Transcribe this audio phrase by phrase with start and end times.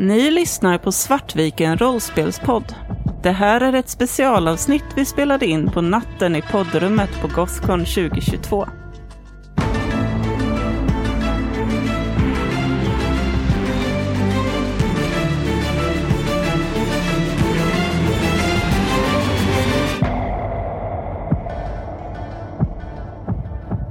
[0.00, 2.74] Ni lyssnar på Svartviken rollspelspodd.
[3.22, 8.66] Det här är ett specialavsnitt vi spelade in på natten i poddrummet på Gothcon 2022.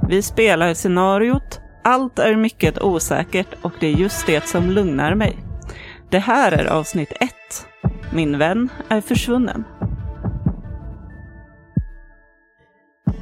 [0.08, 5.47] Vi spelar scenariot Allt är mycket osäkert och det är just det som lugnar mig.
[6.10, 7.30] Det här är avsnitt 1.
[8.12, 9.64] Min vän är försvunnen.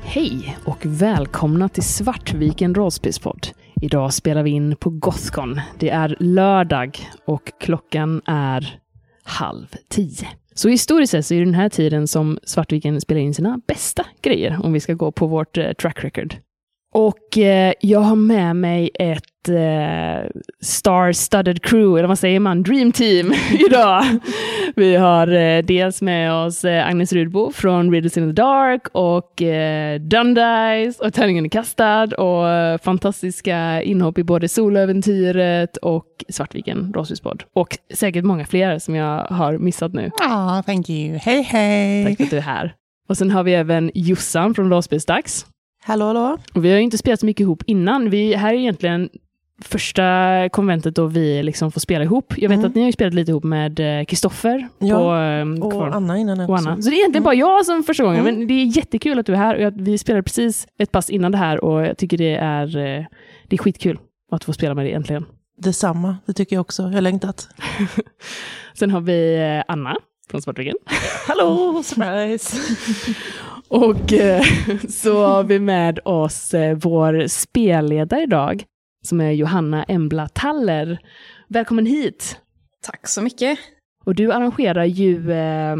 [0.03, 3.47] Hej och välkomna till Svartviken rollspelspodd.
[3.83, 5.61] Idag spelar vi in på Gothcon.
[5.79, 8.81] Det är lördag och klockan är
[9.23, 10.29] halv tio.
[10.55, 14.07] Så historiskt sett så är det den här tiden som Svartviken spelar in sina bästa
[14.23, 16.37] grejer, om vi ska gå på vårt eh, track record.
[16.95, 20.31] Och eh, jag har med mig ett eh,
[20.63, 23.33] star-studded crew, eller vad säger man, dream team
[23.69, 24.05] idag.
[24.77, 29.43] Vi har eh, dels med oss eh, Agnes Rudbo från Riddles in the Dark och
[29.43, 36.93] eh, Dundice och Tärningen är kastad och eh, fantastiska inhopp i både Soläventyret och Svartviken
[36.95, 37.43] rollspelspodd.
[37.55, 40.11] Och säkert många fler som jag har missat nu.
[40.19, 41.19] Ja, thank you.
[41.23, 42.05] Hej, hej.
[42.05, 42.75] Tack för att du är här.
[43.09, 45.47] Och sen har vi även Jossan från Rollspelsdags.
[45.85, 46.39] Hallå, hallå.
[46.55, 48.11] Och vi har inte spelat så mycket ihop innan.
[48.11, 49.09] Vi, här är egentligen
[49.65, 52.35] första konventet då vi liksom får spela ihop.
[52.37, 52.71] Jag vet Mm.
[52.71, 54.69] att ni har spelat lite ihop med Kristoffer.
[54.79, 56.59] Ja, på, ehm, Och kvar- Anna innan och.
[56.59, 56.83] Anna.
[56.83, 58.35] Så det är egentligen bara jag som första gången, Mm.
[58.39, 59.55] men det är jättekul att du är här.
[59.55, 62.77] Och jag, vi spelade precis ett pass innan det här och jag tycker det är,
[62.77, 63.05] eh,
[63.49, 63.99] det är skitkul
[64.33, 65.25] att få spela med dig äntligen.
[65.59, 66.83] Detsamma, det tycker jag också.
[66.83, 67.49] Jag har längtat.
[68.79, 69.97] Sen har vi eh, Anna
[70.31, 70.77] från Svartviken.
[71.29, 72.57] Hallå, surprise.
[73.69, 74.43] Och eh,
[74.89, 78.65] så har vi med oss eh, vår spelledare idag,
[79.07, 80.99] som är Johanna Embla Taller.
[81.49, 82.41] Välkommen hit!
[82.83, 83.59] Tack så mycket.
[84.05, 85.77] Och du arrangerar ju eh,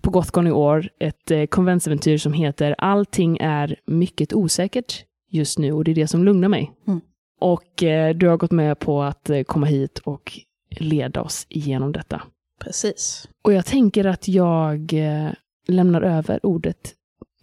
[0.00, 5.72] på Gothcon i år ett eh, konventsäventyr som heter Allting är mycket osäkert just nu
[5.72, 6.72] och det är det som lugnar mig.
[6.86, 7.00] Mm.
[7.40, 10.32] Och eh, du har gått med på att eh, komma hit och
[10.70, 12.22] leda oss igenom detta.
[12.60, 13.28] Precis.
[13.42, 15.30] Och jag tänker att jag eh,
[15.68, 16.94] lämnar över ordet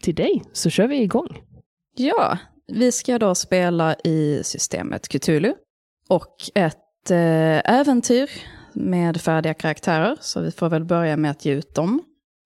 [0.02, 1.42] till dig, så kör vi igång.
[1.96, 2.38] Ja,
[2.68, 5.54] vi ska då spela i systemet Cthulhu
[6.10, 8.30] och ett eh, äventyr
[8.74, 12.04] med färdiga karaktärer, så vi får väl börja med att ge ut dem.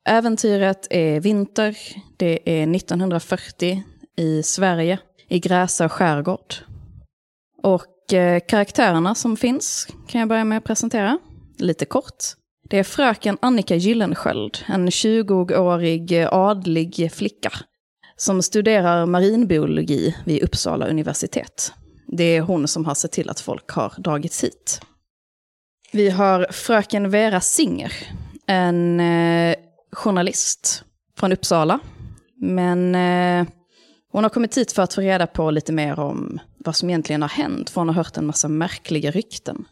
[0.10, 1.78] Äventyret är vinter,
[2.18, 3.84] det är 1940
[4.18, 6.56] i Sverige, i Gräsö skärgård.
[7.64, 11.20] Och eh, karaktärerna som finns kan jag börja med att presentera,
[11.58, 12.24] lite kort.
[12.70, 17.52] Det är fröken Annika Gyllensköld, en 20-årig eh, adlig flicka
[18.22, 21.74] som studerar marinbiologi vid Uppsala universitet.
[22.08, 24.82] Det är hon som har sett till att folk har dragits hit.
[25.92, 27.94] Vi har fröken Vera Singer,
[28.48, 29.56] en eh,
[29.92, 30.84] journalist
[31.18, 31.80] från Uppsala.
[32.36, 33.48] Men eh,
[34.12, 37.22] hon har kommit hit för att få reda på lite mer om vad som egentligen
[37.22, 39.66] har hänt, för hon har hört en massa märkliga rykten.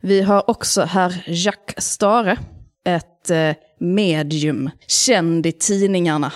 [0.00, 2.38] Vi har också herr Jacques Stare,
[2.84, 6.32] ett eh, medium, känd i tidningarna.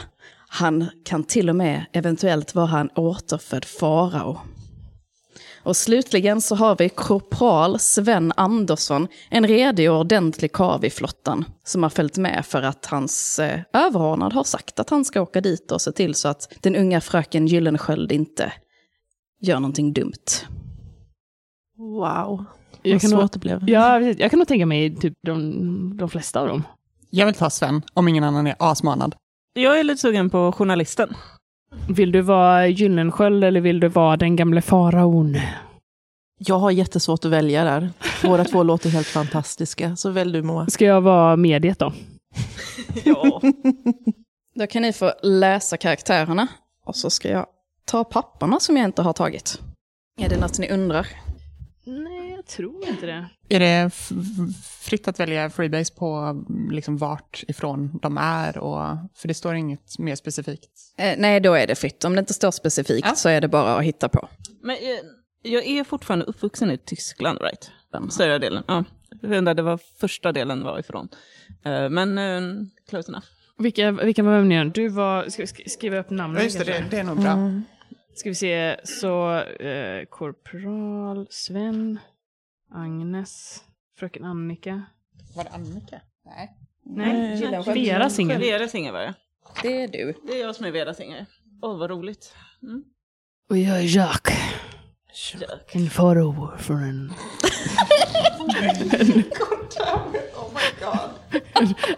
[0.52, 4.38] Han kan till och med eventuellt vara en återfödd farao.
[5.62, 11.44] Och slutligen så har vi korpral Sven Andersson, en redig och ordentlig karl i flottan,
[11.64, 15.40] som har följt med för att hans eh, överordnad har sagt att han ska åka
[15.40, 18.52] dit och se till så att den unga fröken Gyllensköld inte
[19.40, 20.12] gör någonting dumt.
[21.78, 22.44] Wow,
[22.82, 23.68] Jag vad kan, nog, svårt det blev.
[23.68, 26.62] ja, jag kan nog tänka mig typ de, de flesta av dem.
[27.10, 29.14] Jag vill ta Sven, om ingen annan är asmanad.
[29.52, 31.14] Jag är lite sugen på journalisten.
[31.88, 35.36] Vill du vara Gyllensköld eller vill du vara den gamle faraon?
[36.38, 37.90] Jag har jättesvårt att välja där.
[38.22, 39.96] Båda två låter helt fantastiska.
[39.96, 40.66] Så välj du Moa.
[40.66, 41.92] Ska jag vara mediet då?
[43.04, 43.40] Ja.
[44.54, 46.48] Då kan ni få läsa karaktärerna.
[46.84, 47.46] Och så ska jag
[47.84, 49.60] ta papperna som jag inte har tagit.
[50.20, 51.06] Är det något ni undrar?
[51.84, 53.28] Nej, jag tror inte det.
[53.48, 53.90] Är det
[54.80, 58.58] fritt att välja freebase på liksom vart ifrån de är?
[58.58, 60.70] Och, för det står inget mer specifikt.
[60.98, 62.04] Eh, nej, då är det fritt.
[62.04, 63.14] Om det inte står specifikt Ja.
[63.14, 64.28] så är det bara att hitta på.
[64.62, 64.98] Men eh,
[65.42, 67.70] jag är fortfarande uppvuxen i Tyskland, right?
[67.92, 68.64] Den större delen.
[68.68, 68.84] Ja.
[69.22, 71.08] Jag undrade vad första delen var ifrån.
[71.64, 72.40] Eh, men eh,
[72.90, 73.26] close enough.
[73.58, 74.64] Vilka, vilka var övningar?
[74.64, 76.36] Du var, ska vi sk- skriva upp namnen?
[76.38, 77.30] Ja, just det, det, det är nog bra.
[77.32, 77.62] Mm.
[78.14, 81.98] Ska vi se, så eh, korpral Sven,
[82.74, 83.62] Agnes,
[83.98, 84.82] fröken Annika.
[85.36, 86.00] Var det Annika?
[86.26, 86.56] Nej.
[86.84, 87.76] Nej, Gyllensköld.
[87.80, 88.38] Vera Singer.
[88.38, 89.14] Vera Singer var det.
[89.62, 90.14] Det är du.
[90.26, 91.26] Det är jag som är Vera Singer.
[91.62, 92.34] Åh, vad roligt.
[92.62, 92.82] Mm.
[93.48, 94.36] Och jag är Jacques.
[95.40, 95.74] Jack.
[95.74, 97.12] En farao från en...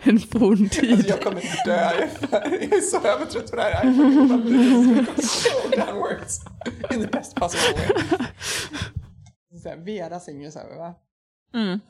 [0.02, 0.92] en forntid.
[0.92, 1.74] Alltså jag kommer dö.
[1.74, 3.90] Jag är- så övertrött på det här.
[3.90, 5.46] I fucking love this.
[5.76, 6.40] Downwards.
[6.90, 7.88] In the best possible way.
[9.62, 10.94] Så här, Vera sjunger så här, va?
[11.54, 11.80] Mm.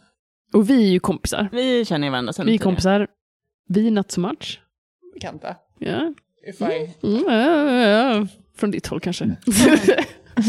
[0.52, 1.48] Och vi är ju kompisar.
[1.52, 2.64] Vi känner ju varandra sen Vi är tidigare.
[2.72, 3.06] kompisar.
[3.68, 4.60] Vi not so much.
[5.14, 5.56] Bekanta.
[5.78, 6.14] Ja.
[6.48, 6.94] If I...
[7.06, 8.26] Mm, ja, ja, ja.
[8.56, 9.36] Från ditt håll kanske.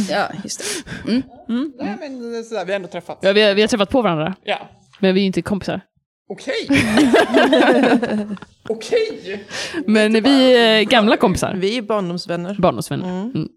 [0.10, 1.12] Ja, just det.
[1.12, 1.74] Mm.
[1.80, 3.19] Nej men är sådär, vi har ändå träffats.
[3.24, 4.69] ja, vi, har, vi har träffat på varandra, Ja.
[5.00, 5.81] men vi är inte kompisar.
[6.30, 6.68] Okej.
[8.69, 9.44] Okej.
[9.86, 11.54] Men vi är gamla kompisar.
[11.56, 12.56] Vi är barndomsvänner.
[12.60, 13.21] Barndomsvänner.
[13.21, 13.50] Mm.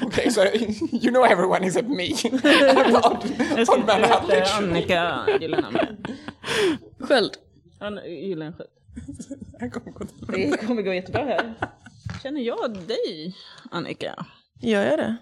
[0.00, 0.08] Mm.
[0.08, 0.40] Okej, så
[0.92, 2.04] you know everyone except me.
[2.04, 2.40] I'm
[2.90, 4.28] the odd, odd man out.
[4.28, 5.96] Det är Annika Gyllenhammar.
[7.00, 7.32] Sköld.
[8.06, 8.68] Gyllensköld.
[9.60, 9.70] Han
[10.28, 11.54] Det kommer gå jättebra här.
[12.22, 13.34] Känner jag dig,
[13.70, 14.26] Annika?
[14.62, 15.16] Gör jag det?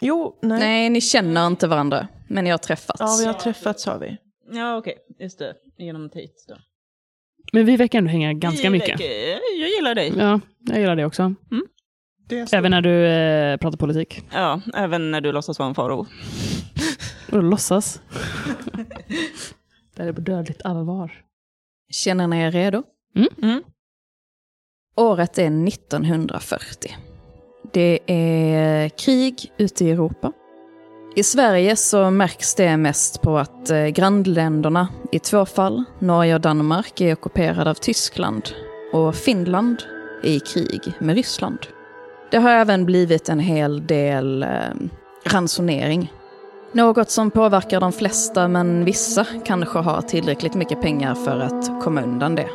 [0.00, 0.58] Jo, nej.
[0.60, 3.00] Nej, ni känner inte varandra, men ni har träffats.
[3.00, 4.16] Ja, vi har träffats har vi.
[4.52, 4.96] Ja, okej.
[5.18, 5.54] Just det.
[5.78, 6.56] Genom Tate då.
[7.52, 9.00] Men vi verkar ändå hänga ganska Vi mycket.
[9.00, 10.12] verkar- Jag gillar dig.
[10.16, 11.34] Ja, jag gillar det också.
[11.50, 11.56] Så.
[12.52, 14.22] Även när du eh, pratar politik.
[14.32, 15.98] Ja, även när du låtsas vara en faro.
[17.30, 18.00] Och då låtsas.
[19.96, 21.12] det är på dödligt allvar.
[21.90, 22.82] Känner ni er redo?
[23.42, 23.62] Mm.
[24.96, 26.96] Året är 1940.
[27.72, 30.32] Det är krig ute i Europa.
[31.16, 36.40] I Sverige så märks det mest på att eh, grannländerna, i två fall, Norge och
[36.40, 38.42] Danmark, är ockuperade av Tyskland
[38.92, 39.82] och Finland
[40.22, 41.58] är i krig med Ryssland.
[42.30, 44.48] Det har även blivit en hel del eh,
[45.24, 46.12] ransonering.
[46.72, 52.02] Något som påverkar de flesta, men vissa kanske har tillräckligt mycket pengar för att komma
[52.02, 52.48] undan det.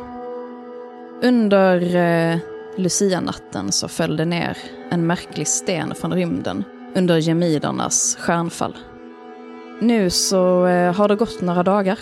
[1.22, 2.38] Under eh,
[2.76, 4.58] Lucia-natten så föll det ner
[4.90, 6.64] en märklig sten från rymden
[6.94, 8.76] under gemidernas stjärnfall.
[9.80, 11.98] Nu så eh, har det gått några dagar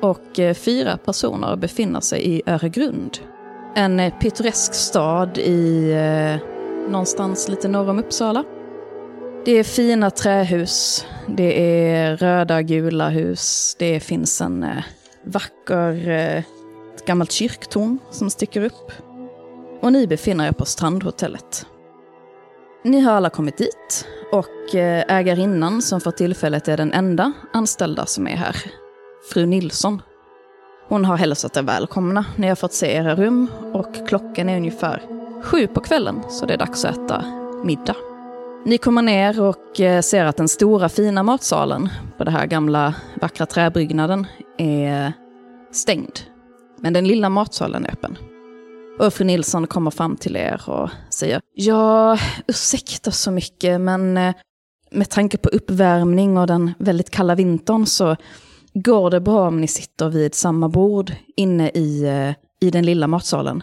[0.00, 3.18] och eh, fyra personer befinner sig i Öregrund.
[3.74, 6.53] En eh, pittoresk stad i eh,
[6.88, 8.44] någonstans lite norr om Uppsala.
[9.44, 14.84] Det är fina trähus, det är röda gula hus, det finns en eh,
[15.24, 16.38] vacker eh,
[16.94, 18.92] ett gammalt kyrktorn som sticker upp.
[19.80, 21.66] Och ni befinner er på strandhotellet.
[22.84, 28.06] Ni har alla kommit dit och eh, ägarinnan som för tillfället är den enda anställda
[28.06, 28.56] som är här,
[29.32, 30.02] fru Nilsson.
[30.88, 32.24] Hon har hälsat er välkomna.
[32.36, 35.13] Ni har fått se era rum och klockan är ungefär
[35.44, 37.24] sju på kvällen så det är dags att äta
[37.64, 37.96] middag.
[38.66, 41.88] Ni kommer ner och eh, ser att den stora fina matsalen
[42.18, 44.26] på den här gamla vackra träbyggnaden
[44.58, 45.12] är
[45.72, 46.18] stängd.
[46.80, 48.18] Men den lilla matsalen är öppen.
[48.98, 54.34] Och fru Nilsson kommer fram till er och säger Ja, ursäkta så mycket, men eh,
[54.90, 58.16] med tanke på uppvärmning och den väldigt kalla vintern så
[58.74, 63.06] går det bra om ni sitter vid samma bord inne i, eh, i den lilla
[63.06, 63.62] matsalen.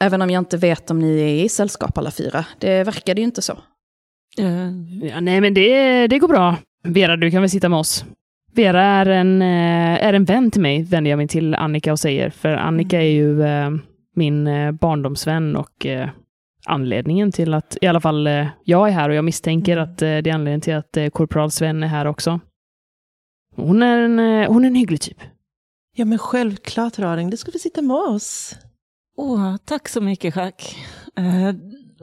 [0.00, 2.44] Även om jag inte vet om ni är i sällskap alla fyra.
[2.58, 3.58] Det verkar det ju inte så.
[5.02, 6.56] Ja, nej, men det, det går bra.
[6.82, 8.04] Vera, du kan väl sitta med oss.
[8.52, 11.98] Vera är en, eh, är en vän till mig, vänder jag mig till Annika och
[11.98, 12.30] säger.
[12.30, 13.70] För Annika är ju eh,
[14.16, 14.44] min
[14.80, 15.86] barndomsvän och
[16.66, 18.28] anledningen till att i alla fall
[18.64, 21.82] jag är här och jag misstänker att eh, det är anledningen till att korporal Sven
[21.82, 22.40] är här också.
[23.56, 25.18] Hon är en, hon är en hygglig typ.
[25.96, 28.56] Ja, men självklart Raring, du ska få sitta med oss.
[29.16, 30.76] Åh, tack så mycket, Jack.
[31.16, 31.54] Eh,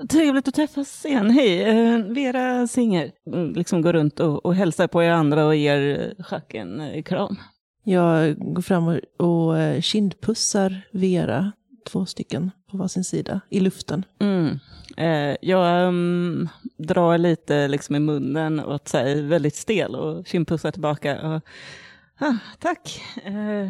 [0.10, 1.30] trevligt att träffas igen.
[1.30, 3.12] Hej, eh, Vera Singer.
[3.28, 6.80] Mm, Liksom går runt och, och hälsar på er andra och ger eh, Jack en
[6.82, 7.36] eh, kram.
[7.84, 11.52] Jag går fram och, och eh, kindpussar Vera,
[11.90, 14.06] två stycken på varsin sida, i luften.
[14.20, 14.60] Mm.
[14.98, 21.30] Eh, jag mm, drar lite liksom i munnen åt sig, väldigt stel och kindpussar tillbaka.
[21.30, 21.42] Och,
[22.20, 23.70] ah, tack, eh,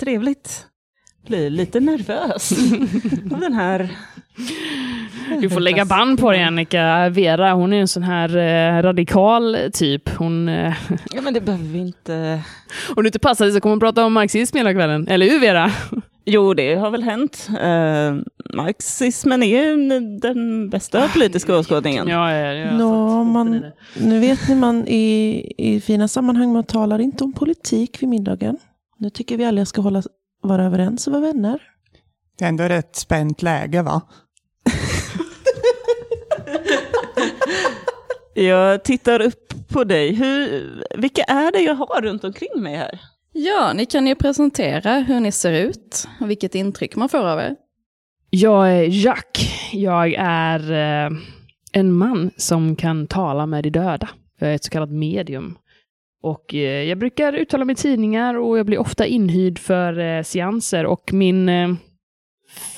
[0.00, 0.66] trevligt.
[1.26, 2.52] Blir lite nervös
[3.34, 3.88] av den här...
[5.40, 7.08] Du får lägga band på dig Annika.
[7.08, 10.08] Vera, hon är en sån här eh, radikal typ.
[10.08, 10.74] Hon, eh,
[11.14, 12.42] Ja, men det behöver vi inte...
[12.96, 15.08] om du inte passar dig så kommer hon prata om marxism hela kvällen.
[15.08, 15.70] Eller hur Vera?
[16.24, 17.48] Jo, det har väl hänt.
[17.60, 18.14] Eh,
[18.54, 22.08] marxismen är ju den bästa politiska åskådningen.
[22.08, 23.64] Ja, ja, ja, Nå, man,
[24.00, 28.56] nu vet ni man i, i fina sammanhang, man talar inte om politik vid middagen.
[28.98, 30.02] Nu tycker vi alla ska hålla,
[30.48, 31.62] vara överens och vara vänner.
[32.38, 34.02] Det är ändå ett spänt läge va?
[38.34, 40.14] Jag tittar upp på dig.
[40.14, 40.62] Hur,
[40.96, 43.00] vilka är det jag har runt omkring mig här?
[43.32, 47.40] Ja, ni kan ju presentera hur ni ser ut och vilket intryck man får av
[47.40, 47.56] er.
[48.30, 49.50] Jag är Jack.
[49.72, 51.18] Jag är eh,
[51.72, 54.08] en man som kan tala med de döda.
[54.38, 55.58] Jag är ett så kallat medium.
[56.22, 60.22] Och eh, jag brukar uttala mig i tidningar och jag blir ofta inhyrd för eh,
[60.22, 60.86] seanser.
[60.86, 61.74] Och min eh,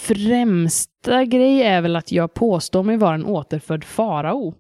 [0.01, 4.55] främsta grej är väl att jag påstår mig vara en återfödd farao.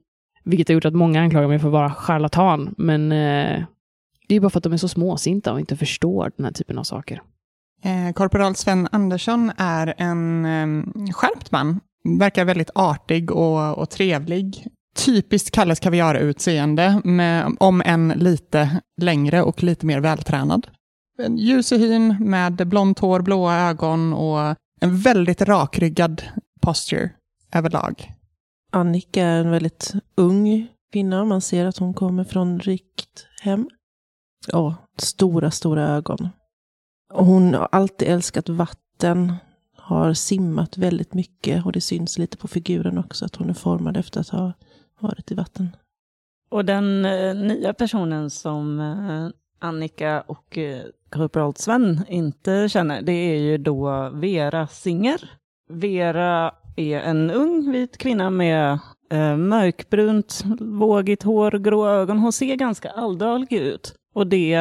[0.44, 2.74] Vilket har gjort att många anklagar mig för att vara charlatan.
[2.78, 3.64] Men eh,
[4.28, 6.78] det är bara för att de är så småsinta och inte förstår den här typen
[6.78, 7.22] av saker.
[7.84, 11.80] Eh, Korporal Sven Andersson är en eh, skärpt man.
[12.18, 14.66] Verkar väldigt artig och, och trevlig.
[15.06, 20.66] Typiskt Kalles Kaviar-utseende, med- om en lite längre och lite mer vältränad.
[21.18, 26.22] En ljus i hyn med blont hår, blåa ögon och en väldigt rakryggad
[26.60, 27.10] posture
[27.54, 28.12] överlag.
[28.72, 31.24] Annika är en väldigt ung kvinna.
[31.24, 33.68] Man ser att hon kommer från rikt hem.
[34.46, 36.28] Ja, stora, stora ögon.
[37.12, 39.34] Och hon har alltid älskat vatten.
[39.76, 43.96] Har simmat väldigt mycket och det syns lite på figuren också att hon är formad
[43.96, 44.52] efter att ha
[44.98, 45.76] varit i vatten.
[46.50, 49.28] Och den eh, nya personen som eh,
[49.58, 50.82] Annika och eh,
[51.56, 55.30] Sven inte känner, det är ju då Vera Singer.
[55.70, 58.78] Vera är en ung vit kvinna med
[59.10, 62.18] eh, mörkbrunt, vågigt hår, grå ögon.
[62.18, 63.94] Hon ser ganska alldaglig ut.
[64.14, 64.60] Och det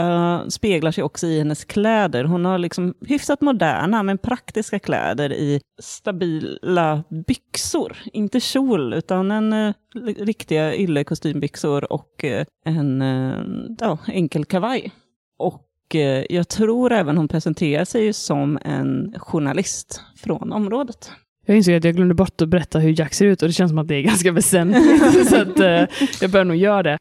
[0.50, 2.24] speglar sig också i hennes kläder.
[2.24, 7.98] Hon har liksom hyfsat moderna men praktiska kläder i stabila byxor.
[8.13, 9.74] Inte kjol, utan en eh,
[10.18, 13.44] riktiga yllekostymbyxor och eh, en eh,
[13.80, 14.92] ja, enkel kavaj.
[15.38, 21.12] Och eh, jag tror även hon presenterar sig som en journalist från området.
[21.46, 23.72] Jag insåg att jag glömde bort att berätta hur Jack ser ut och det känns
[23.72, 25.27] som att det är ganska väsentligt.
[25.30, 25.84] så att, eh,
[26.22, 26.98] jag bör nog göra det.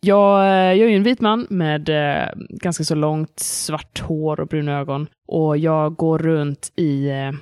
[0.00, 4.40] Jag, eh, jag är ju en vit man med eh, ganska så långt svart hår
[4.40, 5.06] och bruna ögon.
[5.28, 7.32] Och jag går runt i eh,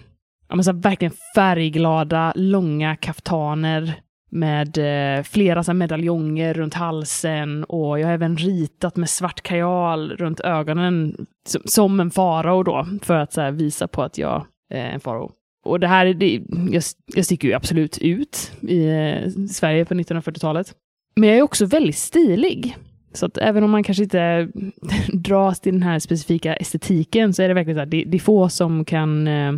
[0.49, 3.95] ja, men så här, verkligen färgglada, långa kaftaner
[4.31, 9.43] med eh, flera så här, medaljonger runt halsen och jag har även ritat med svart
[9.43, 14.19] kajal runt ögonen som, som en farao då, för att så här, visa på att
[14.19, 15.33] jag eh, är en farao.
[15.65, 16.83] Och det här, det, jag,
[17.15, 20.75] jag sticker ju absolut ut i eh, Sverige på 1940-talet.
[21.21, 22.77] Men jag är också väldigt stilig.
[23.13, 24.49] Så att även om man kanske inte
[25.13, 28.21] dras till den här specifika estetiken så är det verkligen så att det, det är
[28.21, 29.53] få som kan eh,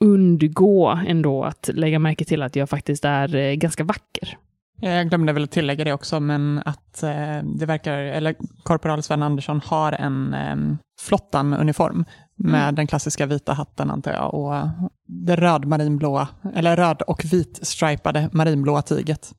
[0.00, 4.38] undgå ändå att lägga märke till att jag faktiskt är eh, ganska vacker.
[4.80, 9.60] Jag glömde väl tillägga det också, men att eh, det verkar, eller korporal Sven Andersson
[9.64, 14.68] har en eh, flottan-uniform med den klassiska vita hatten antar jag och
[15.06, 19.32] det röd marinblåa, eller röd och vit stripade marinblåa tyget.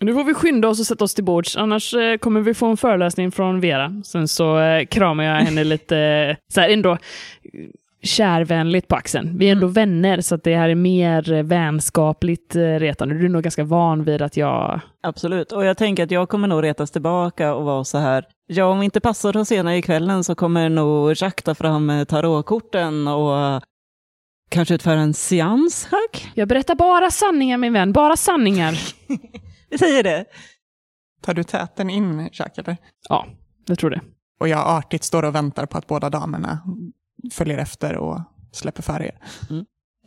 [0.00, 2.66] Nu får vi skynda oss och sätta oss till bords, annars eh, kommer vi få
[2.66, 4.02] en föreläsning från Vera.
[4.04, 6.98] Sen så eh, kramar jag henne lite, eh, så här ändå
[8.02, 9.38] kärvänligt på axeln.
[9.38, 13.14] Vi är ändå vänner, så att det här är mer vänskapligt retande.
[13.14, 14.80] Du är nog ganska van vid att jag...
[15.02, 18.24] Absolut, och jag tänker att jag kommer nog retas tillbaka och vara så här.
[18.46, 22.04] Ja, om vi inte passar oss senare i kvällen så kommer nog Jacques ta fram
[22.08, 23.62] tarotkorten och
[24.48, 26.30] kanske utföra en seans, Hack?
[26.34, 28.78] Jag berättar bara sanningar min vän, bara sanningar.
[29.68, 30.24] Vi säger det.
[31.20, 32.76] Tar du täten in, Jack, eller?
[33.08, 33.26] Ja,
[33.66, 34.00] jag tror det.
[34.40, 36.60] Och jag artigt står och väntar på att båda damerna
[37.32, 38.20] följer efter och
[38.52, 39.18] släpper för er.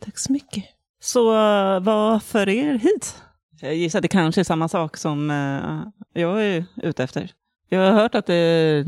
[0.00, 0.64] Tack så mycket.
[1.00, 3.22] Så eh, vad för er hit?
[3.60, 7.30] Jag gissar att det kanske är samma sak som eh, jag är ute efter.
[7.68, 8.84] Jag har hört att det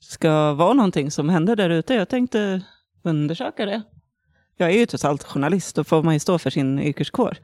[0.00, 1.94] ska vara någonting som händer där ute.
[1.94, 2.62] Jag tänkte
[3.02, 3.82] undersöka det.
[4.56, 7.38] Jag är ju trots allt journalist, då får man ju stå för sin yrkeskår.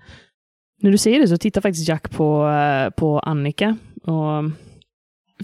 [0.80, 3.76] När du säger det så tittar faktiskt Jack på, eh, på Annika.
[4.02, 4.44] Och,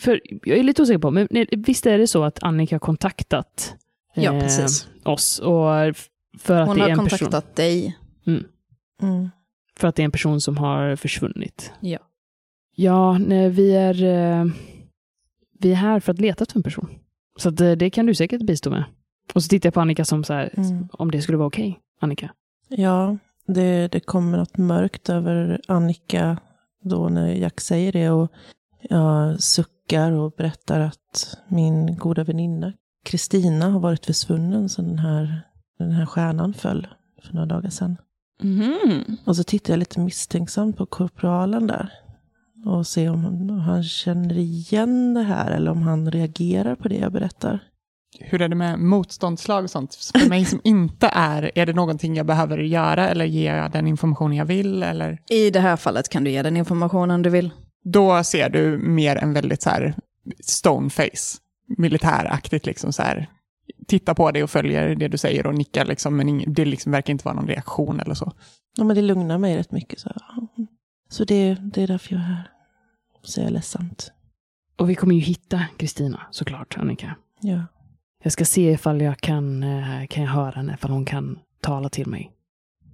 [0.00, 3.74] för jag är lite osäker på, men visst är det så att Annika har kontaktat
[4.14, 4.88] Ja, eh, precis.
[5.04, 5.38] oss?
[5.38, 5.66] Och
[6.38, 7.98] för att Hon det är har en kontaktat person, dig.
[8.26, 9.30] Mm.
[9.76, 11.72] för att det är en person som har försvunnit.
[11.80, 11.98] Ja.
[12.74, 14.46] Ja, nej, vi är, eh,
[15.58, 16.88] vi är här för att leta efter en person.
[17.38, 18.84] Så att, eh, det kan du säkert bistå med.
[19.34, 20.88] Och så tittar jag på Annika som så här, Mm.
[20.92, 22.30] om det skulle vara okej, Annika.
[22.68, 23.16] Ja,
[23.52, 26.38] det, det kommer något mörkt över Annika
[26.84, 28.10] då när Jack säger det.
[28.10, 28.32] Och
[28.82, 32.72] jag suckar och berättar att min goda väninna
[33.04, 35.42] Kristina har varit försvunnen sedan den här,
[35.78, 36.86] den här stjärnan föll
[37.22, 37.96] för några dagar sedan.
[38.42, 39.16] Mhm.
[39.24, 41.92] Och så tittar jag lite misstänksamt på korporalen där.
[42.66, 46.88] Och ser om han, om han känner igen det här eller om han reagerar på
[46.88, 47.60] det jag berättar.
[48.18, 49.94] Hur är det med motståndslag och sånt?
[49.94, 53.86] För mig som inte är, är det någonting jag behöver göra eller ger jag den
[53.86, 54.82] information jag vill?
[54.82, 55.18] Eller?
[55.30, 57.50] I det här fallet kan du ge den informationen du vill.
[57.84, 59.94] Då ser du mer en väldigt så här
[60.40, 61.38] stoneface,
[61.78, 63.30] militäraktigt liksom så här.
[63.86, 67.10] Titta på det och följer det du säger och nickar liksom, men det liksom verkar
[67.10, 68.32] inte vara någon reaktion eller så.
[68.76, 70.00] Ja, men det lugnar mig rätt mycket.
[70.00, 70.10] Så,
[71.08, 72.50] så det, det är därför jag är här.
[73.24, 74.12] Säger jag ledsamt.
[74.76, 77.16] Och vi kommer ju hitta Kristina, såklart, Annika.
[77.40, 77.64] Ja.
[78.22, 81.88] Jag ska se ifall jag kan, eh, kan jag höra henne, ifall hon kan tala
[81.88, 82.32] till mig.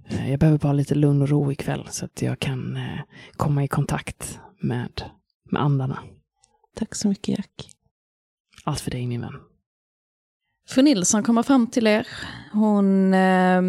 [0.08, 3.00] Eh, Jag behöver bara lite lugn och ro ikväll så att jag kan eh,
[3.36, 5.02] komma i kontakt med,
[5.50, 5.98] med andarna.
[6.76, 7.70] Tack så mycket Jack.
[8.64, 9.34] Allt för dig, min vän.
[10.68, 12.06] Fru Nilsson kommer fram till er.
[12.52, 13.62] Hon eh,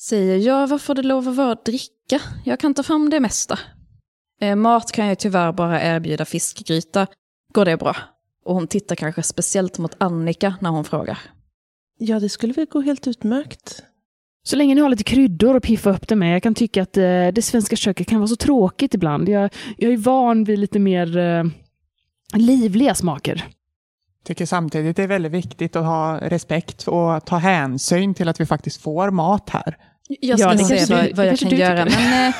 [0.00, 2.20] säger, ja vad får det lov att vara att dricka?
[2.44, 3.58] Jag kan ta fram det mesta.
[4.40, 7.06] Eh, mat kan jag tyvärr bara erbjuda fiskgryta.
[7.54, 7.96] Går det bra?
[8.48, 11.18] Och hon tittar kanske speciellt mot Annika när hon frågar.
[11.98, 13.82] Ja, det skulle väl gå helt utmärkt.
[14.42, 16.34] Så länge ni har lite kryddor att piffa upp det med.
[16.34, 17.02] Jag kan tycka att eh,
[17.32, 19.28] det svenska köket kan vara så tråkigt ibland.
[19.28, 21.44] Jag, jag är van vid lite mer eh,
[22.34, 23.44] livliga smaker.
[24.24, 28.46] Tycker samtidigt det är väldigt viktigt att ha respekt och ta hänsyn till att vi
[28.46, 29.76] faktiskt får mat här.
[30.08, 31.84] Jag Ja, ska det se vad, du- vad det jag kan göra.
[31.84, 32.32] Men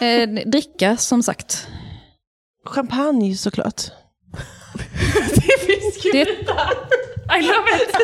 [0.00, 1.68] eh, eh, dricka som sagt.
[2.64, 3.82] Champagne såklart.
[6.12, 6.28] Det,
[7.38, 7.96] I love it!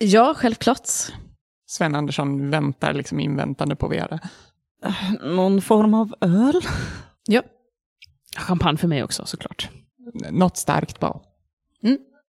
[0.00, 0.88] ja, självklart.
[1.66, 4.18] Sven Andersson väntar liksom inväntande på Vera.
[5.22, 6.60] Någon form av öl?
[7.28, 7.42] Ja.
[8.36, 9.70] Champagne för mig också, såklart.
[10.30, 11.20] Något starkt bara.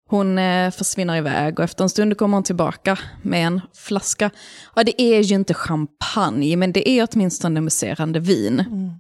[0.09, 4.31] Hon eh, försvinner iväg och efter en stund kommer hon tillbaka med en flaska.
[4.75, 8.61] Ja, det är ju inte champagne, men det är åtminstone muserande vin.
[8.61, 8.90] Mm.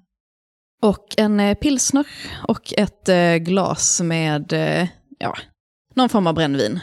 [0.82, 2.06] Och en eh, pilsner
[2.48, 5.36] och ett eh, glas med, eh, ja,
[5.94, 6.80] någon form av brännvin.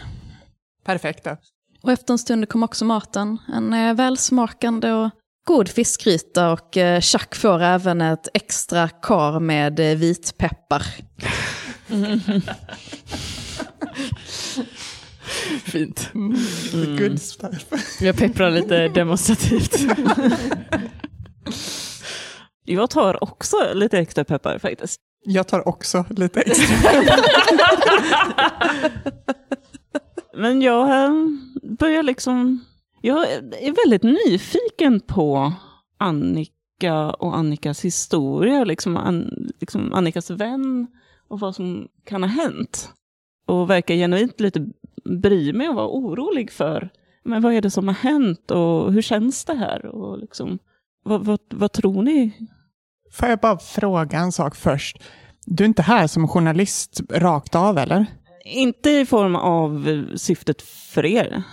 [0.86, 1.28] Perfekt.
[1.82, 3.38] Och efter en stund kom också maten.
[3.54, 5.10] En välsmakande och
[5.46, 10.86] god fiskgryta och Chuck får även ett extra kar med vitpeppar.
[15.64, 16.10] Fint.
[16.72, 17.66] The good stuff.
[18.02, 19.76] Jag pepprar lite demonstrativt.
[22.64, 25.02] Jag tar också lite extra peppar faktiskt.
[25.26, 26.92] Jag tar också lite extra.
[30.34, 31.14] Men jag eh,
[31.64, 32.66] börjar liksom...
[33.02, 35.54] Jag är väldigt nyfiken på
[35.98, 38.64] Annika och Annikas historia.
[38.64, 40.88] Liksom, An, liksom Annikas vän
[41.28, 42.90] och vad som kan ha hänt.
[43.46, 44.68] Och verkar genuint lite
[45.04, 46.90] bry mig och vara orolig för
[47.24, 49.86] men vad är det som har hänt och hur känns det här?
[49.86, 50.60] Och liksom,
[51.04, 52.32] vad, vad, vad tror ni?
[53.14, 54.98] Får jag bara fråga en sak först?
[55.46, 58.06] Du är inte här som journalist rakt av, eller?
[58.46, 61.44] Inte i form av syftet för er,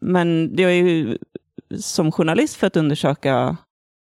[0.00, 1.18] men jag är ju
[1.78, 3.56] som journalist för att undersöka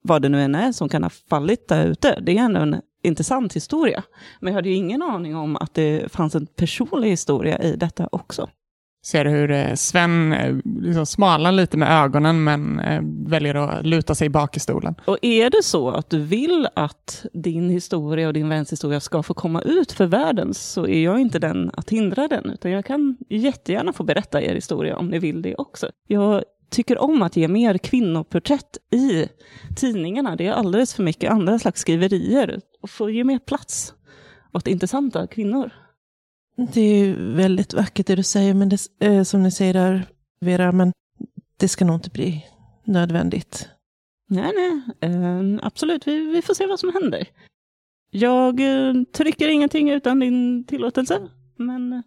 [0.03, 2.19] vad det nu än är som kan ha fallit där ute.
[2.21, 4.03] Det är ändå en intressant historia.
[4.39, 8.09] Men jag hade ju ingen aning om att det fanns en personlig historia i detta
[8.11, 8.49] också.
[9.05, 14.15] Ser hur eh, Sven eh, liksom smalar lite med ögonen men eh, väljer att luta
[14.15, 14.95] sig bak i stolen.
[15.05, 19.23] Och är det så att du vill att din historia och din väns historia ska
[19.23, 22.85] få komma ut för världen så är jag inte den att hindra den, utan jag
[22.85, 25.89] kan jättegärna få berätta er historia om ni vill det också.
[26.07, 29.27] Jag tycker om att ge mer kvinnoporträtt i
[29.75, 30.35] tidningarna.
[30.35, 33.93] Det är alldeles för mycket andra slags skriverier och få ge mer plats
[34.53, 35.71] åt intressanta kvinnor.
[36.57, 40.03] Det är ju väldigt vackert det du säger, men det, eh, som ni säger där,
[40.41, 40.91] Vera, men
[41.57, 42.45] det ska nog inte bli
[42.83, 43.69] nödvändigt.
[44.29, 46.07] Nej, nej, eh, absolut.
[46.07, 47.27] Vi, vi får se vad som händer.
[48.11, 51.19] Jag eh, trycker ingenting utan din tillåtelse,
[51.57, 52.01] men eh,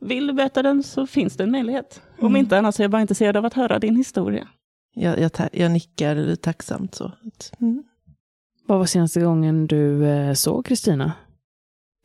[0.00, 2.02] vill du berätta den så finns det en möjlighet.
[2.18, 2.36] Om Mm.
[2.40, 4.48] inte annars är jag bara intresserad av att höra din historia.
[4.94, 7.12] Jag, jag, jag nickar tacksamt så.
[7.60, 7.82] Mm.
[8.66, 11.12] Vad var senaste gången du eh, såg Kristina?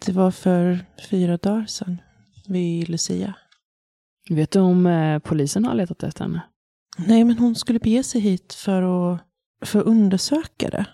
[0.05, 2.01] Det var för fyra dagar sedan,
[2.47, 3.33] vid Lucia.
[4.29, 6.41] Vet du om eh, polisen har letat efter henne?
[6.97, 8.81] Nej, men hon skulle bege sig hit för
[9.13, 9.21] att,
[9.65, 10.85] för att undersöka det.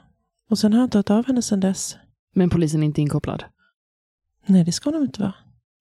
[0.49, 1.97] Och sen har jag inte hört av henne sedan dess.
[2.35, 3.43] Men polisen är inte inkopplad?
[4.45, 5.33] Nej, det ska hon inte vara.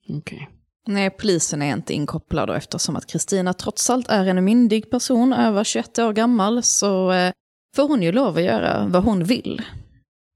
[0.09, 0.51] Okej.
[0.87, 5.33] Nej, polisen är inte inkopplad och eftersom att Kristina trots allt är en myndig person,
[5.33, 7.33] över 21 år gammal, så eh,
[7.77, 9.63] får hon ju lov att göra vad hon vill.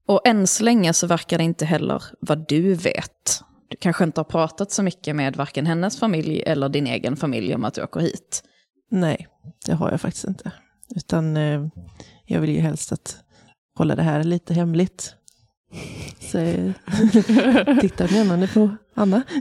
[0.07, 3.43] Och än så länge så verkar det inte heller vad du vet.
[3.67, 7.55] Du kanske inte har pratat så mycket med varken hennes familj eller din egen familj
[7.55, 8.43] om att du åker hit.
[8.91, 9.27] Nej,
[9.65, 10.51] det har jag faktiskt inte.
[10.95, 11.67] Utan eh,
[12.25, 13.17] jag vill ju helst att
[13.75, 15.15] hålla det här lite hemligt.
[16.19, 19.23] Så jag tittar menande på Anna.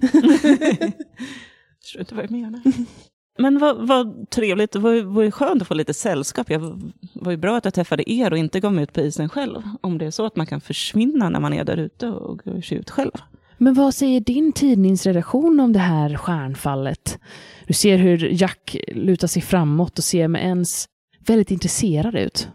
[1.82, 2.62] Förstår inte vad jag menar.
[3.38, 6.50] Men vad, vad trevligt, det var, var skönt att få lite sällskap.
[6.50, 9.28] Jag var, ju bra att jag träffade er och inte gav mig ut på isen
[9.28, 9.62] själv.
[9.80, 12.72] Om det är så att man kan försvinna när man är där ute och går
[12.72, 13.12] ut själv.
[13.58, 17.18] Men vad säger din tidningsredaktion om det här stjärnfallet?
[17.66, 20.86] Du ser hur Jack lutar sig framåt och ser med ens
[21.26, 22.48] väldigt intresserad ut.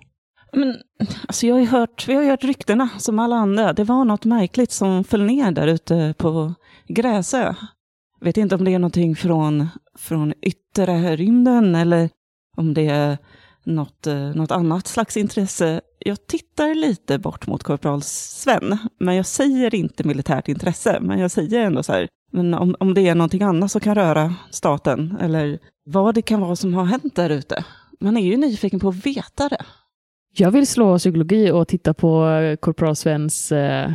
[0.54, 0.76] Men
[1.28, 3.74] alltså jag har hört, vi har ju hört ryktena som alla andra.
[3.74, 6.54] Det var något märkligt som föll ner där ute på
[6.88, 7.56] Gräsö.
[8.22, 9.68] Vet inte om det är någonting från,
[10.02, 12.10] från yttre rymden eller
[12.58, 13.18] om det är
[13.64, 15.82] något, eh, något annat slags intresse.
[16.00, 21.00] Jag tittar lite bort mot korpral Sven, men jag säger inte militärt intresse.
[21.02, 23.96] Men jag säger ändå så här, men om, om det är någonting annat som kan
[23.96, 27.66] röra staten, eller vad det kan vara som har hänt där ute.
[28.00, 29.66] Man är ju nyfiken på att veta det.
[30.34, 33.52] Jag vill slå psykologi och titta på eh, korpral Svens...
[33.52, 33.92] Eh...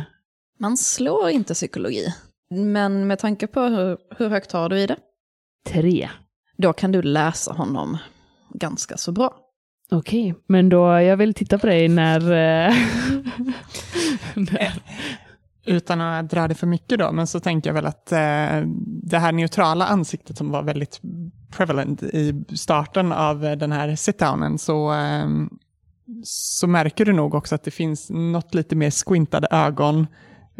[0.59, 2.13] Man slår inte psykologi.
[2.49, 4.95] Men med tanke på hur, hur högt har du i det?
[5.67, 6.09] Tre.
[6.57, 7.97] Då kan du läsa honom
[8.53, 9.33] ganska så bra.
[9.91, 12.21] Okej, men då jag vill titta på dig när...
[12.21, 12.75] Eh...
[14.35, 14.73] när...
[15.65, 18.61] Utan att dra det för mycket då, men så tänker jag väl att eh,
[19.03, 21.01] det här neutrala ansiktet som var väldigt
[21.51, 25.27] prevalent i starten av den här sit-downen, så, eh,
[26.23, 30.07] så märker du nog också att det finns något lite mer squintade ögon,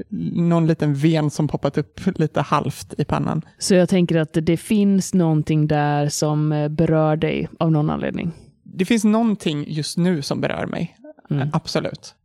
[0.10, 3.42] någon liten ven som poppat upp lite halvt i pannan.
[3.58, 8.32] Så jag tänker att det finns någonting där som eh, berör dig av någon anledning?
[8.64, 10.98] Det finns någonting just nu som berör mig,
[11.30, 11.50] mm.
[11.54, 12.16] absolut.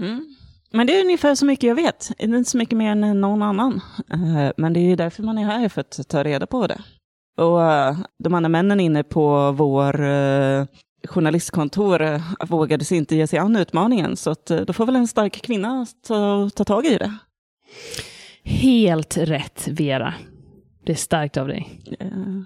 [0.00, 0.34] Mm.
[0.72, 2.10] Men det är ungefär så mycket jag vet.
[2.18, 3.80] Det är inte så mycket mer än någon annan.
[4.10, 6.80] Eh, men det är ju därför man är här, för att ta reda på det.
[7.36, 10.00] Och eh, de andra männen inne på vår
[11.06, 14.16] journalistkontor vågade sig inte ge sig an utmaningen.
[14.16, 17.14] Så att då får väl en stark kvinna ta, ta tag i det.
[18.42, 20.14] Helt rätt, Vera.
[20.84, 21.80] Det är starkt av dig.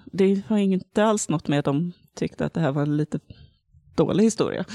[0.05, 3.19] Det har inte alls något med att de tyckte att det här var en lite
[3.95, 4.65] dålig historia.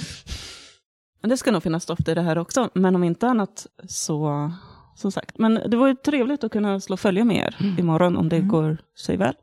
[1.20, 4.50] Men det ska nog finnas stoff i det här också, men om inte annat så
[4.94, 5.38] som sagt.
[5.38, 7.78] Men det var ju trevligt att kunna slå följe med er mm.
[7.78, 8.48] imorgon om det mm.
[8.48, 9.34] går sig väl.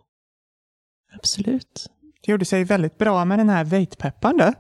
[1.14, 1.88] Absolut.
[2.26, 4.54] Det gjorde sig väldigt bra med den här vejtpepparn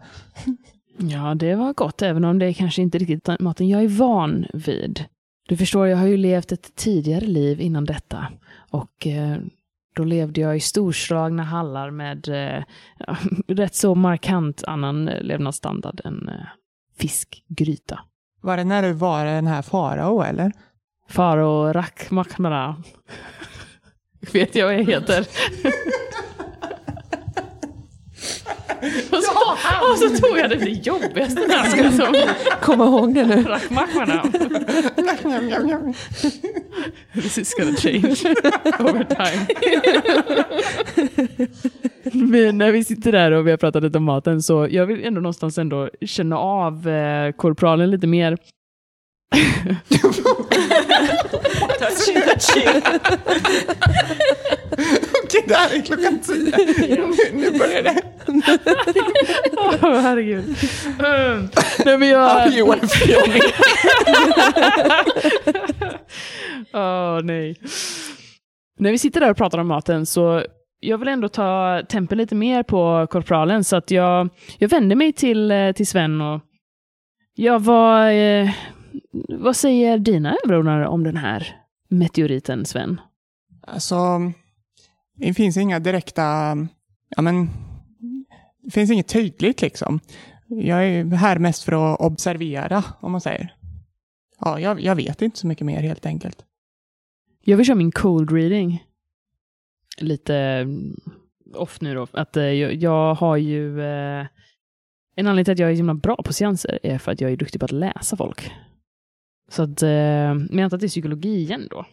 [0.98, 5.06] Ja, det var gott, även om det kanske inte riktigt maten jag är van vid.
[5.48, 8.28] Du förstår, jag har ju levt ett tidigare liv innan detta.
[8.70, 9.38] Och eh,
[9.96, 12.64] då levde jag i storslagna hallar med eh,
[13.48, 16.46] rätt så markant annan levnadsstandard än eh,
[16.98, 18.00] fiskgryta.
[18.42, 20.52] Var det när du var den här farao eller?
[21.10, 22.84] Farao Rachmachmara.
[24.34, 25.28] Vet jag vad jag heter.
[29.12, 29.32] Och, så,
[29.92, 31.42] och så tog jag det, det jobbigaste.
[31.70, 32.16] Ska som,
[32.62, 33.44] komma ihåg det nu.
[33.44, 34.24] Rachmachmara.
[37.14, 38.36] This is gonna change
[38.80, 39.48] over time.
[42.14, 45.06] Men när vi sitter där och vi har pratat lite om maten så jag vill
[45.06, 48.38] ändå någonstans ändå känna av eh, korpralen lite mer.
[51.80, 52.82] touching, touching.
[55.32, 56.58] Okej, det här är klockan tio.
[56.78, 57.14] Nu,
[57.52, 58.02] nu börjar det.
[59.58, 60.46] Åh, oh, herregud.
[61.00, 61.50] Um,
[61.86, 62.30] nej, men jag...
[62.30, 62.68] How you?
[66.74, 67.56] Åh, oh, nej.
[68.80, 70.44] När vi sitter där och pratar om maten så
[70.80, 75.14] jag vill ändå ta tempen lite mer på korpralen så att jag, jag vänder mig
[75.14, 76.42] till, eh, till Sven och
[77.36, 78.50] ja, vad, eh,
[79.30, 81.56] vad säger dina överordnade om den här
[81.90, 83.02] meteoriten, Sven?
[83.68, 83.96] Alltså,
[85.22, 86.58] det finns inga direkta,
[87.10, 87.50] ja men,
[88.64, 90.00] det finns inget tydligt liksom.
[90.48, 93.56] Jag är här mest för att observera, om man säger.
[94.40, 96.46] Ja, jag, jag vet inte så mycket mer helt enkelt.
[97.44, 98.84] Jag vill köra min cold reading
[99.98, 101.00] lite mm,
[101.54, 102.08] off nu då.
[102.12, 103.82] Att eh, jag, jag, har ju...
[103.82, 104.28] Eh,
[105.16, 107.32] en anledning till att jag är så himla bra på seanser är för att jag
[107.32, 108.52] är duktig på att läsa folk.
[109.50, 109.90] Så att, eh,
[110.34, 111.86] men jag antar att det är psykologi igen då.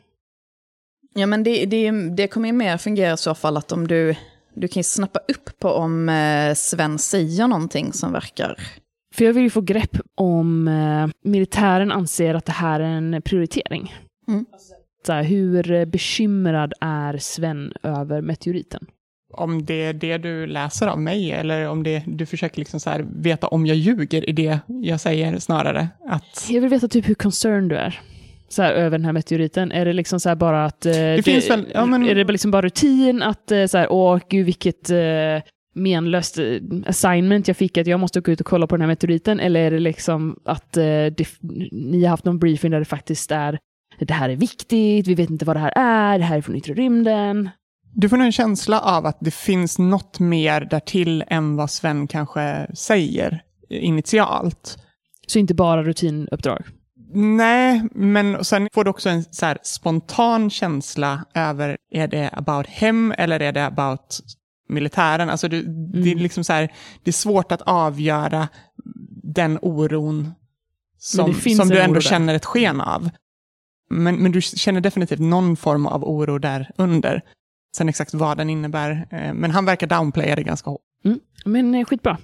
[1.14, 4.14] Ja, men det, det, det kommer ju mer fungera i så fall att om du,
[4.55, 8.57] du kan snappa upp på om eh, Sven säger någonting som verkar...
[9.14, 13.23] För jag vill ju få grepp om eh, militären anser att det här är en
[13.23, 13.94] prioritering.
[14.29, 14.47] Mm
[15.09, 18.87] så här, hur bekymrad är Sven över meteoriten?
[19.33, 22.90] Om det är det du läser av mig eller om det, du försöker liksom så
[22.90, 25.88] här, veta om jag ljuger i det jag säger snarare.
[26.09, 26.47] Att...
[26.49, 28.01] Jag vill veta typ hur concerned du är
[28.48, 29.72] så här, över den här meteoriten?
[29.72, 30.87] Är det liksom så bara att...
[30.87, 32.08] Eh, det, det väl, ja, men...
[32.08, 35.42] Är det liksom bara rutin att eh, så här, åh gud vilket eh,
[35.74, 36.44] menlöst eh,
[36.87, 39.40] assignment jag fick att jag måste gå ut och kolla på den här meteoriten?
[39.40, 41.28] Eller är det liksom att det,
[41.72, 43.58] ni har haft någon briefing där det faktiskt är
[44.06, 46.56] det här är viktigt, vi vet inte vad det här är, det här är från
[46.56, 47.50] yttre rymden.
[47.94, 52.06] Du får nog en känsla av att det finns något mer därtill än vad Sven
[52.06, 54.78] kanske säger initialt.
[55.26, 56.64] Så inte bara rutinuppdrag?
[57.12, 63.14] Nej, men sen får du också en så spontan känsla över, är det about him
[63.18, 64.21] eller är det about
[64.68, 65.31] militären?
[65.31, 65.92] Alltså du, mm.
[65.92, 66.23] det, är mm.
[66.23, 68.49] liksom så här, det är svårt att avgöra
[69.23, 70.33] den oron
[70.99, 73.11] som, som du ändå känner ett sken av.
[73.90, 77.23] Men, men du känner definitivt någon form av oro där under.
[77.77, 79.07] Sen exakt vad den innebär.
[79.11, 80.81] Eh, men han verkar downplaya det ganska hårt.
[81.05, 81.21] Mm.
[81.44, 82.18] Men eh, skitbra.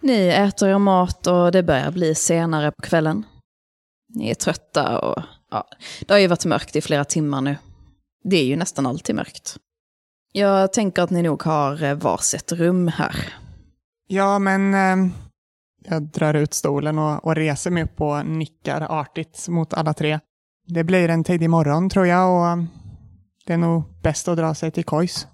[0.00, 3.24] Ni äter er mat och det börjar bli senare på kvällen.
[4.14, 5.68] Ni är trötta och ja,
[6.06, 7.56] det har ju varit mörkt i flera timmar nu.
[8.24, 9.56] Det är ju nästan alltid mörkt.
[10.32, 13.34] Jag tänker att ni nog har eh, varsitt rum här.
[14.06, 15.12] Ja, men eh,
[15.84, 20.20] jag drar ut stolen och, och reser mig upp och nickar artigt mot alla tre.
[20.66, 22.64] Det blir en tidig morgon tror jag och eh,
[23.46, 25.26] det är nog bäst att dra sig till kojs.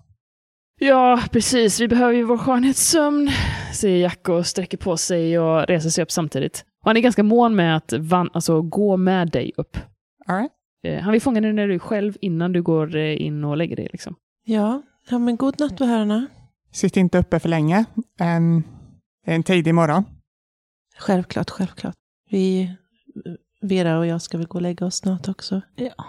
[0.80, 1.80] Ja, precis.
[1.80, 3.30] Vi behöver ju vår skönhetssömn,
[3.72, 6.64] säger Jack och sträcker på sig och reser sig upp samtidigt.
[6.86, 9.76] Och han är ganska mån med att van, alltså, gå med dig upp.
[10.26, 10.52] All right.
[10.82, 13.56] Eh, han vill fånga dig när du är själv innan du går eh, in och
[13.56, 13.88] lägger dig.
[13.92, 14.16] Liksom.
[14.44, 16.26] Ja, ja men god natt med herrarna.
[16.72, 17.84] Sitt inte uppe för länge.
[18.18, 18.62] En,
[19.24, 20.04] en tidig morgon.
[20.98, 21.94] Självklart, självklart.
[22.30, 22.76] Vi,
[23.60, 25.60] Vera och jag ska väl gå och lägga oss snart också.
[25.76, 26.06] Ja,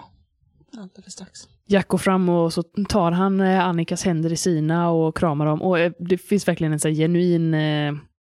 [0.78, 1.40] alldeles strax.
[1.66, 5.62] Jack går fram och så tar han eh, Annikas händer i sina och kramar dem.
[5.62, 7.54] Och det finns verkligen en så genuin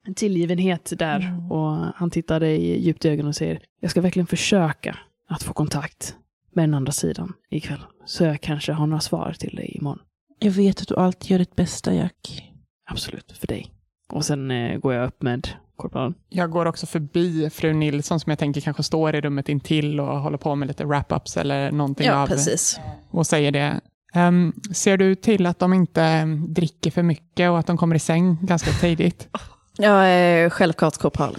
[0.07, 1.21] eh, tillgivenhet där.
[1.21, 1.53] Mm.
[1.53, 5.53] Och han tittar dig djupt i ögonen och säger, jag ska verkligen försöka att få
[5.53, 6.17] kontakt
[6.53, 7.85] med den andra sidan ikväll.
[8.07, 9.99] Så jag kanske har några svar till dig imorgon.
[10.39, 12.51] Jag vet att du alltid gör ditt bästa, Jack.
[12.91, 13.71] Absolut, för dig.
[14.13, 16.15] Och sen eh, går jag upp med korpralen.
[16.29, 20.21] Jag går också förbi fru Nilsson som jag tänker kanske står i rummet intill och
[20.21, 22.81] håller på med lite wrap-ups eller någonting Ja, av precis.
[23.11, 23.81] och säger det.
[24.15, 27.97] Ehm, ser du till att de inte ehm, dricker för mycket och att de kommer
[27.97, 29.29] i säng ganska tidigt?
[29.79, 31.37] Jag är självklart korpral.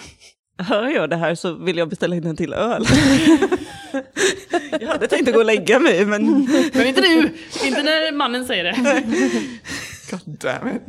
[0.58, 2.86] Hör jag det här så vill jag beställa in en till öl.
[4.80, 6.48] jag hade tänkt att gå och lägga mig, men...
[6.74, 7.34] Men inte nu!
[7.66, 8.76] inte när mannen säger det.
[10.12, 10.82] God damn it.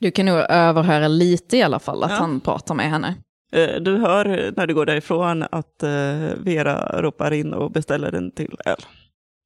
[0.00, 2.16] Du kan nog överhöra lite i alla fall att Ja.
[2.16, 3.14] han pratar med henne.
[3.52, 5.90] Eh, Du hör när du går därifrån att eh,
[6.38, 8.76] Vera ropar in och beställer en till öl.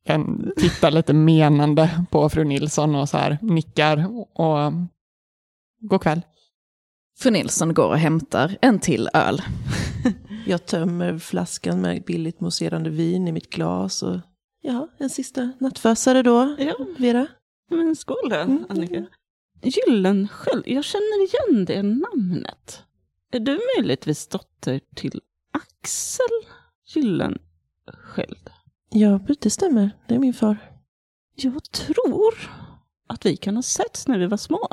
[0.04, 4.72] Jag tittar lite menande på fru Nilsson och så här nickar och
[5.80, 6.20] god kväll.
[7.18, 9.42] Fru Nilsson går och hämtar en till öl.
[10.46, 14.20] Jag tömmer flaskan med billigt mousserande vin i mitt glas och
[14.62, 17.26] ja, en sista nattfösare då, Ja, Vera.
[17.70, 18.66] men skål då, Mm.
[18.68, 19.06] Annika.
[19.62, 22.82] Gyllensköld, jag känner igen det namnet.
[23.32, 25.20] Är du möjligtvis dotter till
[25.52, 26.26] Axel
[26.86, 28.50] Gyllensköld?
[28.90, 29.90] Ja, det stämmer.
[30.08, 30.56] Det är min far.
[31.36, 32.34] Jag tror
[33.06, 34.68] att vi kan ha setts när vi var små.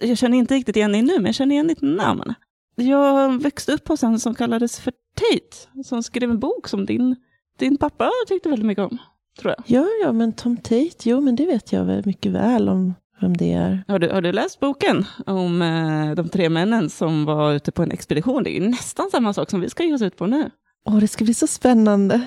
[0.00, 2.34] Jag känner inte riktigt igen dig nu, men jag känner igen ditt namn.
[2.76, 7.16] Jag växte upp hos en som kallades för Tate, som skrev en bok som din,
[7.58, 8.98] din pappa tyckte väldigt mycket om,
[9.40, 9.64] tror jag.
[9.66, 13.36] Ja, ja, men Tom Tate, jo, men det vet jag väl mycket väl om vem
[13.36, 13.84] det är.
[13.88, 17.82] Har du, har du läst boken om eh, de tre männen som var ute på
[17.82, 18.42] en expedition?
[18.42, 20.50] Det är ju nästan samma sak som vi ska ge oss ut på nu.
[20.84, 22.20] Åh, det ska bli så spännande.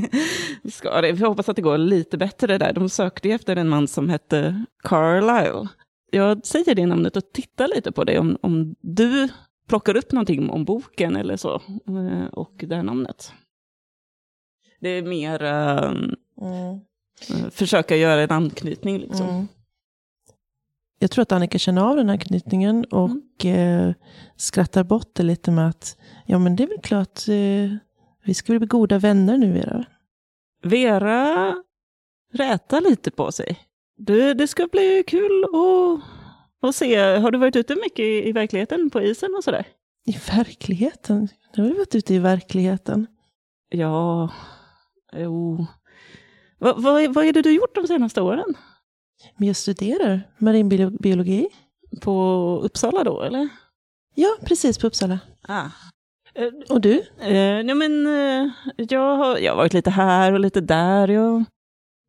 [0.62, 1.12] vi ska det.
[1.12, 2.72] Vi hoppas att det går lite bättre där.
[2.72, 5.68] De sökte ju efter en man som hette Carlisle.
[6.12, 9.28] Jag säger det namnet och tittar lite på det om, om du
[9.68, 11.54] plockar upp någonting om boken eller så.
[11.88, 13.32] eh, Och det här namnet.
[14.80, 15.92] Det är mer eh,
[16.42, 16.76] eh,
[17.50, 19.28] försöka göra en anknytning liksom.
[19.28, 19.48] Mm.
[20.98, 23.92] Jag tror att Annika känner av den här knytningen och eh,
[24.36, 25.96] skrattar bort det lite med att
[26.26, 27.76] ja, men det är väl klart, eh,
[28.24, 29.84] vi ska väl bli goda vänner nu, Vera.
[30.62, 31.54] Vera
[32.32, 33.58] rätar lite på sig.
[34.02, 36.00] Du, det ska bli kul att,
[36.68, 37.16] att se.
[37.16, 39.66] Har du varit ute mycket i, i verkligheten på isen och sådär?
[40.06, 41.28] I verkligheten?
[41.54, 43.06] Du har varit ute i verkligheten?
[43.68, 44.30] Ja,
[45.16, 45.66] jo.
[46.58, 48.54] Va, vad, vad är det du gjort de senaste åren?
[49.36, 51.48] Men jag studerar marinbiologi.
[52.00, 52.14] På
[52.64, 53.48] Uppsala då, eller?
[54.14, 55.18] Ja, precis på Uppsala.
[55.48, 55.68] Ah.
[56.68, 57.02] Och du?
[57.20, 61.08] eh, ja, men, eh, jag, har, jag har varit lite här och lite där.
[61.08, 61.44] Jag,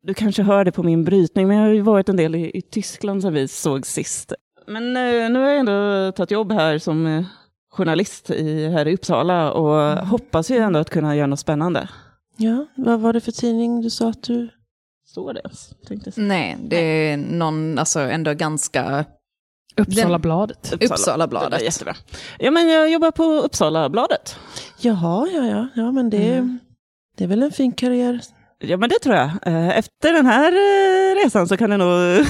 [0.02, 2.50] du kanske hör det på min brytning, men jag har ju varit en del i,
[2.58, 4.32] i Tyskland som vi såg sist.
[4.66, 7.24] Men eh, nu har jag ändå tagit jobb här som eh,
[7.70, 11.88] journalist i, här i Uppsala och hoppas ju ändå att kunna göra något spännande.
[12.36, 14.48] Ja, vad var det för tidning du sa att du...
[15.06, 15.74] Står det ens?
[16.16, 16.76] Nej, det
[17.10, 19.04] är någon, alltså ändå ganska
[19.76, 20.72] Uppsalabladet.
[20.80, 21.62] Uppsalabladet.
[21.62, 21.94] Jättebra.
[22.38, 24.36] Ja, men jag jobbar på Uppsalabladet.
[24.80, 26.58] Jaha, ja, ja, ja, men det, Mm.
[27.16, 28.20] det är väl en fin karriär.
[28.64, 29.30] Ja, men det tror jag.
[29.46, 32.18] Eh, Efter den här eh, resan så kan det nog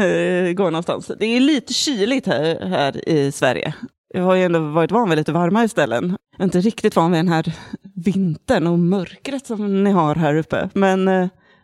[0.00, 1.10] eh, gå någonstans.
[1.18, 3.74] Det är lite kyligt här, här i Sverige.
[4.14, 6.16] Jag har ju ändå varit van vid lite varmare ställen.
[6.32, 7.52] Jag är inte riktigt van vid den här
[7.94, 10.68] vintern och mörkret som ni har här uppe.
[10.74, 11.04] Men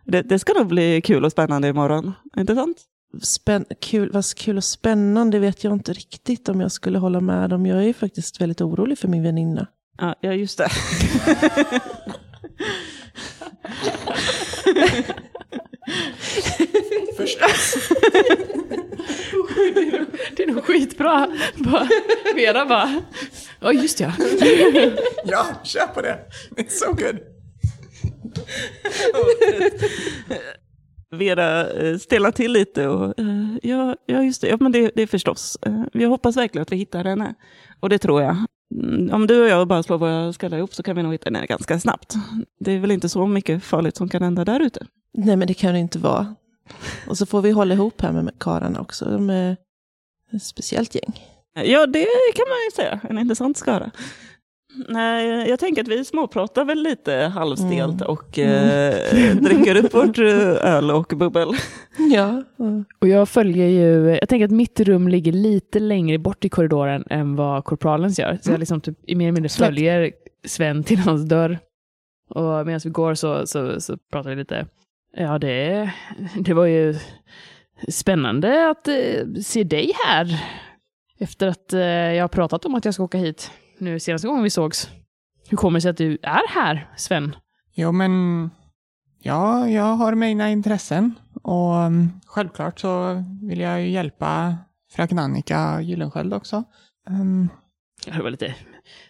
[0.04, 2.12] det, det ska nog bli kul och spännande imorgon.
[2.37, 2.76] Inte sant?
[3.22, 7.52] Spänn, kul, vad kul och spännande vet jag inte riktigt om jag skulle hålla med
[7.52, 7.66] om.
[7.66, 9.66] Jag är ju faktiskt väldigt orolig för min väninna.
[10.20, 10.68] Ja just det.
[17.16, 17.75] Förstås.
[20.37, 21.29] Det är nog skitbra.
[21.57, 21.88] Bara,
[22.35, 23.03] Vera bara,
[23.61, 24.12] ja just ja.
[25.25, 26.18] Ja, kör på det.
[26.57, 27.18] It's so good.
[31.11, 34.48] Vera eh, stelnar till lite och eh, ja, ja, just det.
[34.48, 35.59] Ja, men det, det är förstås.
[35.66, 37.35] Eh, jag hoppas verkligen att vi hittar henne.
[37.83, 38.37] Och det tror jag.
[38.75, 41.25] Mm, Om du och jag bara slår våra skallar ihop så kan vi nog hitta
[41.27, 42.14] henne ganska snabbt.
[42.61, 44.87] Det är väl inte så mycket farligt som kan hända där ute.
[45.14, 46.35] Nej, men det kan det inte vara.
[47.09, 49.05] Och så får vi hålla ihop här med karlarna också.
[49.05, 49.57] De är
[50.33, 51.21] ett speciellt gäng.
[51.55, 53.01] Ja, det kan man ju säga.
[53.11, 53.90] En intressant skara.
[54.88, 58.06] Nej, jag tänker att vi småpratar väl lite halvstelt Mm.
[58.08, 61.48] och eh, dricker upp vårt eh, öl och bubbel.
[62.12, 62.42] Ja.
[62.58, 62.85] mm.
[62.98, 67.04] Och jag följer ju, jag tänker att mitt rum ligger lite längre bort i korridoren
[67.11, 68.38] än vad korpralens gör.
[68.42, 70.12] Så jag liksom typ i mer eller mindre följer
[70.46, 71.58] Sven till hans dörr.
[72.30, 74.66] Och medan vi går så, så, så pratar vi lite.
[75.16, 75.90] Ja, det,
[76.40, 76.94] det var ju
[77.88, 78.94] spännande att eh,
[79.44, 80.40] se dig här.
[81.18, 83.50] Efter att eh, jag har pratat om att jag ska åka hit
[83.83, 84.90] nu senaste gången vi sågs.
[85.49, 87.37] Hur kommer det sig att du är här, Sven?
[87.75, 88.51] Jo, men
[89.23, 94.57] ja, jag har mina intressen och um, självklart så vill jag ju hjälpa
[94.92, 96.64] fröken Annika Gyllensköld också.
[97.11, 97.49] Um,
[98.07, 98.55] Det var lite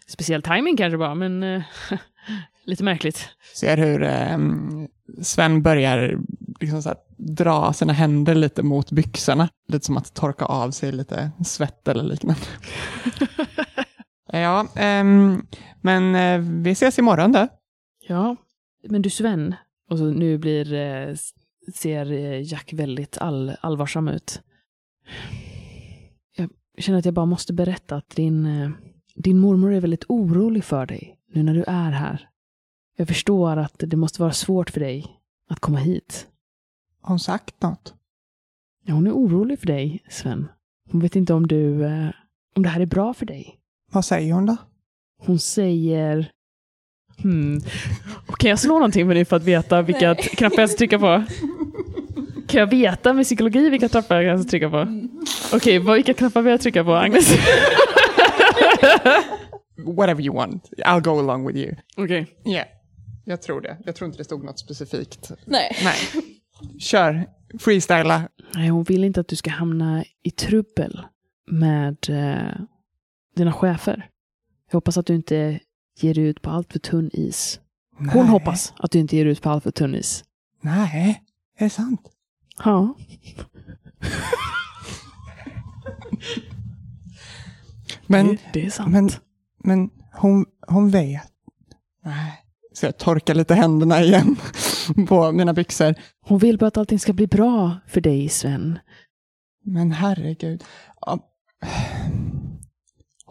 [0.07, 1.63] speciell timing kanske bara, men eh,
[2.65, 3.29] lite märkligt.
[3.57, 4.03] ser hur
[4.35, 4.89] um,
[5.23, 6.19] Sven börjar
[6.61, 9.49] liksom så här, dra sina händer lite mot byxorna.
[9.69, 12.41] Lite som att torka av sig lite svett eller liknande.
[14.41, 15.47] ja, ehm,
[15.81, 17.49] men eh, vi ses imorgon då.
[18.09, 18.37] Ja,
[18.89, 19.55] men du Sven,
[19.91, 21.31] och så nu blir, s-
[21.75, 24.43] ser eh, Jack väldigt all, allvarsam ut.
[26.37, 28.71] Jag känner att jag bara måste berätta att din, eh,
[29.15, 32.29] din mormor är väldigt orolig för dig nu när du är här.
[32.97, 35.07] Jag förstår att det måste vara svårt för dig
[35.49, 36.27] att komma hit.
[37.01, 37.95] Har hon sagt något?
[38.85, 40.49] Ja, hon är orolig för dig, Sven.
[40.91, 41.85] Hon vet inte om du,
[42.57, 43.59] om det här är bra för dig.
[43.93, 44.57] Vad säger hon då?
[45.19, 46.31] Hon säger...
[47.23, 47.61] Hmm.
[48.27, 50.99] Och Kan jag slå någonting med dig för att veta vilka knappar jag ska trycka
[50.99, 51.25] på?
[52.49, 55.09] Kan jag veta med psykologi vilka knappar jag ska trycka på?
[55.53, 57.33] Okej, vad vilka knappar vill jag trycka på, Agnes?
[59.97, 60.71] Whatever you want.
[60.79, 61.75] I'll go along with you.
[61.97, 62.27] Okej.
[62.47, 62.67] Yeah,
[63.25, 63.77] jag tror det.
[63.85, 65.31] Jag tror inte det stod något specifikt.
[65.45, 65.77] Nej.
[65.85, 65.97] Nej.
[66.81, 67.27] Kör,
[67.59, 68.29] freestyla.
[68.55, 71.01] Nej, hon vill inte att du ska hamna i trubbel
[71.51, 72.61] med eh,
[73.35, 74.09] dina chefer.
[74.71, 75.61] Jag hoppas att du inte
[75.99, 77.61] ger ut på allt för tunn is.
[77.97, 78.27] Hon Nej.
[78.27, 80.25] hoppas att du inte ger ut på allt för tunn is.
[80.61, 81.23] Nej,
[81.59, 82.01] är det sant?
[82.65, 82.95] Ja.
[88.07, 88.91] Men, det, det är sant.
[88.93, 89.11] men,
[89.59, 91.23] men hon, hon vet.
[92.05, 92.39] Nej.
[92.73, 94.37] Så jag torkar lite händerna igen
[95.09, 95.95] på mina byxor.
[96.21, 98.79] Hon vill bara att allting ska bli bra för dig, Sven.
[99.65, 100.65] Men herregud.
[101.01, 101.19] Ja.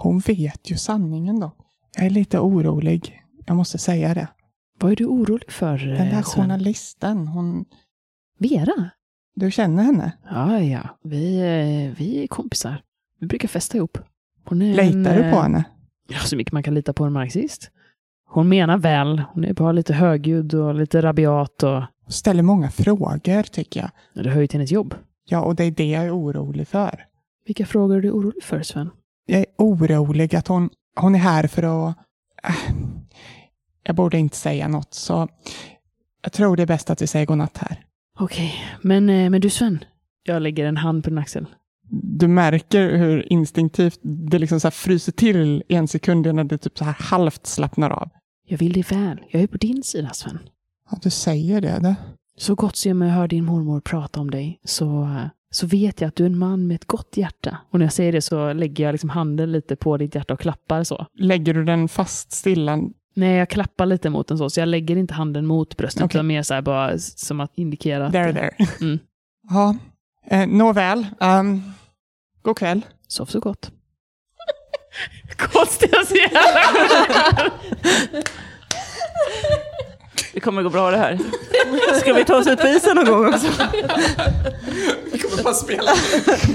[0.02, 1.52] Hon vet ju sanningen då.
[1.98, 3.22] Jag är lite orolig.
[3.46, 4.28] Jag måste säga det.
[4.80, 6.44] Vad är du orolig för, Den eh, där Sven?
[6.44, 7.66] journalisten, hon...
[8.40, 8.90] Vera?
[9.36, 10.12] Du känner henne?
[10.30, 10.98] Ja, ja.
[11.04, 12.84] Vi, eh, vi är kompisar.
[13.20, 13.98] Vi brukar festa ihop.
[14.46, 15.64] Hon är Litar en, du på eh, henne?
[16.10, 17.72] Ja, så mycket man kan lita på en marxist.
[18.26, 19.24] Hon menar väl.
[19.34, 23.90] Hon är bara lite högljudd och lite rabiat och Hon ställer många frågor tycker jag.
[24.14, 24.96] Ja, det hör ju till hennes jobb.
[25.26, 27.06] Ja, och det är det jag är orolig för.
[27.46, 28.90] Vilka frågor är du orolig för, Sven?
[29.26, 31.98] Jag är orolig att hon, hon är här för att...
[32.44, 32.56] Äh,
[33.84, 35.28] jag borde inte säga något, så
[36.22, 37.86] jag tror det är bäst att vi säger godnatt här.
[38.20, 39.84] Okej, men, eh, men du Sven.
[40.24, 41.46] Jag lägger en hand på din axel.
[41.94, 46.78] Du märker hur instinktivt det liksom så här fryser till en sekund när det typ
[46.78, 48.10] så här halvt slappnar av.
[48.48, 49.20] Jag vill dig väl.
[49.30, 50.40] Jag är på din sida, Sven.
[50.92, 51.80] Ja, du säger det.
[51.80, 51.96] det.
[52.38, 56.08] Så gott som jag hör din mormor prata om dig så, eh, så vet jag
[56.08, 57.58] att du är en man med ett gott hjärta.
[57.70, 60.40] Och när jag säger det så lägger jag liksom handen lite på ditt hjärta och
[60.40, 61.06] klappar så.
[61.14, 62.80] Lägger du den fast stilla?
[63.14, 66.18] Nej, jag klappar lite mot den så, så jag lägger inte handen mot bröstet, Okej.
[66.18, 68.12] utan mer så här bara som att indikera att...
[68.14, 68.52] There, eh, there.
[68.82, 69.00] Mm.
[69.50, 69.76] Ja,
[70.28, 71.08] eh, nåväl.
[71.20, 71.74] Um,
[72.42, 72.82] god kväll.
[73.08, 73.72] Sov så gott.
[75.38, 76.62] Konstigaste jävla...
[80.34, 81.20] Det kommer gå bra det här.
[82.00, 83.48] Ska vi ta oss ut på isen någon gång också?
[85.12, 85.92] Vi kommer bara spela.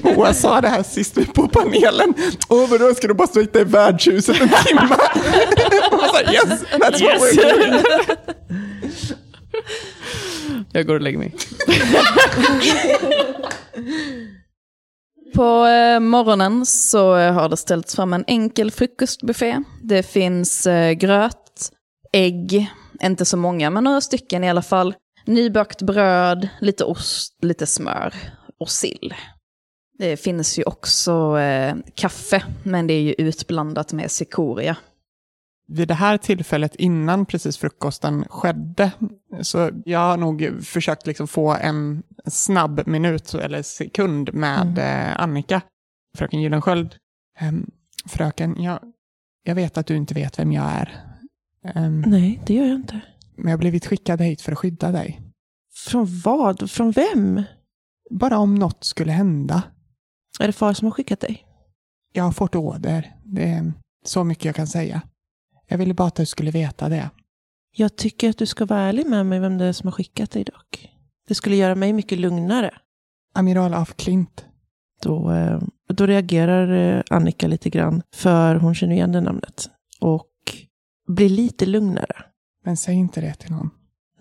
[0.03, 2.14] Moa sa det här sist vi på panelen.
[2.49, 4.89] Åh, vadå, ska du bara ute i värdshuset en timme?
[5.91, 7.22] Sa, yes, that's what Yes.
[7.22, 7.83] we're doing.
[10.72, 11.35] Jag går och lägger mig.
[15.35, 19.62] På eh, morgonen så eh, har det ställts fram en enkel frukostbuffé.
[19.83, 21.70] Det finns eh, gröt,
[22.12, 22.70] ägg,
[23.03, 24.94] inte så många, men några stycken i alla fall.
[25.24, 28.14] Nybakt bröd, lite ost, lite smör
[28.59, 29.14] och sill.
[29.99, 34.76] Det finns ju också eh, kaffe, men det är ju utblandat med cikoria.
[35.68, 38.90] vid det här tillfället innan precis frukosten skedde,
[39.42, 45.61] så jag har nog försökt liksom få en snabb minut eller sekund med eh, Annika,
[46.18, 46.94] fröken Gyllensköld.
[47.38, 47.70] Ehm,
[48.07, 48.78] fröken, jag,
[49.42, 51.15] jag vet att du inte vet vem jag är,
[51.74, 53.00] Ehm, Nej, det gör jag inte.
[53.36, 55.20] men jag har blivit skickad hit för att skydda dig.
[55.74, 56.70] Från vad?
[56.70, 57.42] Från vem?
[58.10, 59.62] Bara om något skulle hända.
[60.40, 61.44] Är det far som har skickat dig?
[62.12, 63.16] Jag har fått order.
[63.24, 63.72] Det är
[64.04, 65.02] så mycket jag kan säga.
[65.68, 67.10] Jag ville bara att du skulle veta det.
[67.76, 70.30] Jag tycker att du ska vara ärlig med mig vem det är som har skickat
[70.30, 70.90] dig dock.
[71.28, 72.70] Det skulle göra mig mycket lugnare.
[73.34, 74.44] Amiral af Klint.
[75.02, 79.70] Då, eh, då reagerar eh, Annika lite grann, för hon känner igen det namnet.
[80.00, 80.26] Och
[81.07, 82.24] blir lite lugnare.
[82.64, 83.70] Men säg inte det till någon.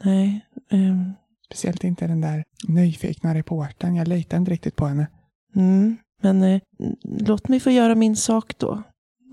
[0.04, 1.12] Nej, ehm,
[1.46, 3.96] Speciellt inte den där nyfikna reportern.
[3.96, 5.08] Jag litar inte riktigt på henne.
[5.56, 6.62] mm, men eh,
[7.04, 8.84] låt mig få göra min sak då,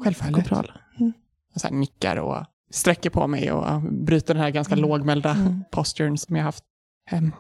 [0.05, 0.51] Självfallet.
[0.99, 1.13] Mm.
[1.53, 4.89] Jag så här nickar och sträcker på mig och bryter den här ganska Mm.
[4.89, 5.65] lågmälda Mm.
[5.71, 6.65] posturen som jag haft.
[7.11, 7.33] Ehm,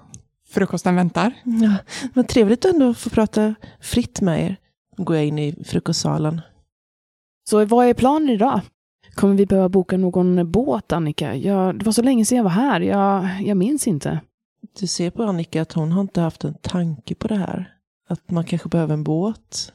[0.48, 1.32] frukosten väntar.
[1.44, 1.76] Ja,
[2.14, 4.56] men trevligt ändå att få prata fritt med er.
[4.96, 6.40] Då går jag in i frukostsalen.
[7.50, 8.60] Så vad är planen idag?
[9.14, 11.36] Kommer vi behöva boka någon båt, Annika?
[11.36, 12.80] Jag, det var så länge sedan jag var här.
[12.80, 14.20] Jag, jag minns inte.
[14.80, 17.74] Du ser på Annika att hon har inte haft en tanke på det här.
[18.08, 19.72] Att man kanske behöver en båt.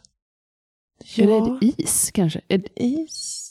[1.18, 2.42] Är det is, kanske?
[2.48, 3.44] Är, is?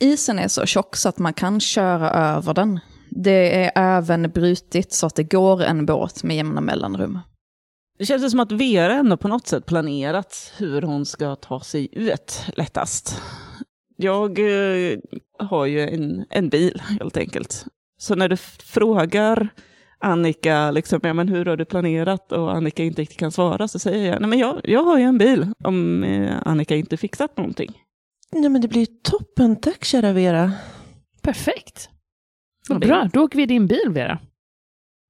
[0.00, 2.80] Isen är så tjock så att man kan köra över den.
[3.10, 7.18] Det är även brutit så att det går en båt med jämna mellanrum.
[7.98, 11.88] Det känns som att Vera ändå på något sätt planerat hur hon ska ta sig
[11.92, 13.20] ut lättast.
[14.00, 14.98] Jag eh,
[15.38, 17.66] har ju en, en bil helt enkelt.
[17.98, 19.48] Så när du frågar
[20.00, 22.32] Annika, liksom, ja, men hur har du planerat?
[22.32, 25.04] Och Annika inte riktigt kan svara, så säger jag, nej men jag, jag har ju
[25.04, 27.82] en bil om eh, Annika inte fixat någonting.
[28.32, 30.52] Nej men det blir toppen, tack kära Vera.
[31.22, 31.90] perfekt.
[32.68, 34.18] Vad bra, då åker vi i din bil, Vera.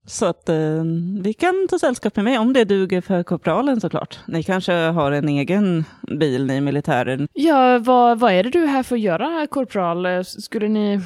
[0.09, 0.83] Så att eh,
[1.23, 4.19] vi kan ta sällskap med mig, om det duger för korpralen såklart.
[4.27, 5.85] Ni kanske har en egen
[6.21, 7.29] bil, ni i militären.
[7.33, 10.07] Ja, vad, vad är det du är här för att göra, korpral?
[10.07, 11.01] Eh, Skulle ni...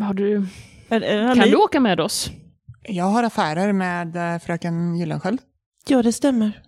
[0.00, 0.46] Har du,
[0.88, 2.30] Är, är, har kan ni- du åka med oss?
[2.88, 5.40] Jag har affärer med eh, fröken Gyllensköld.
[5.88, 6.62] Ja, det stämmer.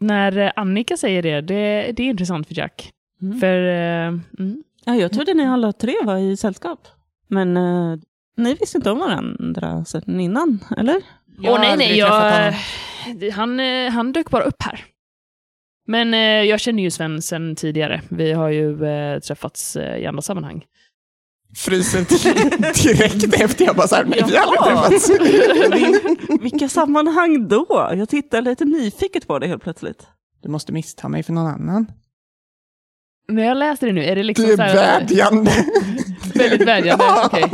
[0.00, 2.90] När eh, Annika säger det, det, det är intressant för Jack.
[3.22, 3.40] Mm.
[3.40, 3.66] För...
[3.68, 4.06] eh,
[4.38, 4.62] mm.
[4.84, 6.88] Ja, jag trodde ni alla tre var i sällskap.
[7.28, 7.98] Men eh,
[8.36, 10.96] ni visste inte om varandra sen innan, eller?
[11.42, 12.54] Åh nej, aldrig nej, träffat
[13.22, 14.84] jag, han, eh, han dök bara upp här.
[15.86, 18.02] Men eh, jag känner ju Sven sen tidigare.
[18.08, 20.64] Vi har ju eh, träffats eh, i andra sammanhang.
[21.56, 21.98] Fryser
[22.94, 25.10] direkt efter jag bara så här, nej vi har aldrig träffats.
[25.10, 27.66] Vil- Vilka sammanhang då?
[27.96, 30.06] Jag tittar lite nyfiket på det helt plötsligt.
[30.42, 31.86] Du måste missta mig för någon annan.
[33.28, 35.50] När jag läser det nu, är det liksom Du är så här, vädjande.
[36.40, 37.26] Väldigt vädjande, Ja.
[37.26, 37.44] okej.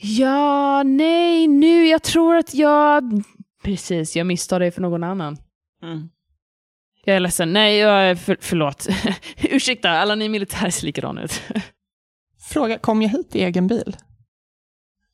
[0.00, 3.22] Ja, nej, nu, jag tror att jag...
[3.62, 5.36] Precis, jag misstar dig för någon annan.
[5.82, 6.08] Mm.
[7.04, 7.52] Jag är ledsen.
[7.52, 8.86] Nej, jag är för, förlåt.
[9.42, 11.42] Ursäkta, alla ni militärer ser likadana ut.
[12.48, 13.96] Fråga, kom jag hit i egen bil?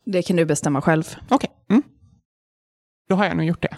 [0.07, 1.17] Det kan du bestämma själv.
[1.29, 1.51] Okej.
[1.71, 1.83] Mm.
[3.09, 3.77] Då har jag nog gjort det.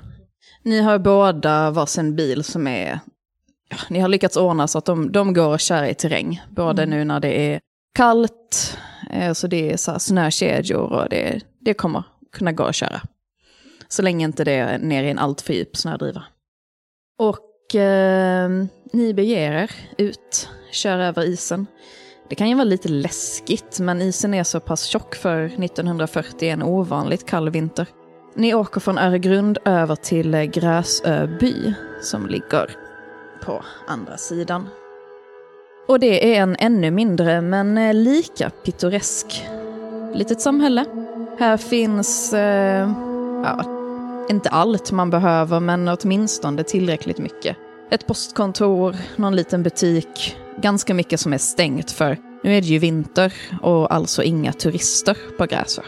[0.62, 3.00] Ni har båda varsin bil som är...
[3.68, 6.42] Ja, ni har lyckats ordna så att de, de går och kör i terräng.
[6.50, 6.98] Både Mm.
[6.98, 7.60] nu när det är
[7.94, 8.78] kallt,
[9.10, 12.02] eh, så det är så här snökedjor och det, det kommer
[12.32, 13.00] kunna gå att köra.
[13.88, 16.22] Så länge inte det är ner i en alltför djup snödriva.
[17.18, 18.50] Och eh,
[18.92, 21.66] ni beger er ut, kör över isen.
[22.28, 26.62] Det kan ju vara lite läskigt, men isen är så pass tjock för 1940 en
[26.62, 27.86] ovanligt kall vinter.
[28.34, 32.70] Ni åker från Öregrund över till Gräsöby som ligger
[33.44, 34.68] på andra sidan.
[35.88, 39.46] Och det är en ännu mindre men eh, lika pittoresk
[40.14, 40.84] litet samhälle.
[41.38, 42.90] Här finns, eh,
[43.44, 43.64] ja,
[44.30, 47.56] inte allt man behöver men åtminstone tillräckligt mycket.
[47.90, 52.78] Ett postkontor, någon liten butik, ganska mycket som är stängt för nu är det ju
[52.78, 53.32] vinter
[53.62, 55.82] och alltså inga turister på Gräsö.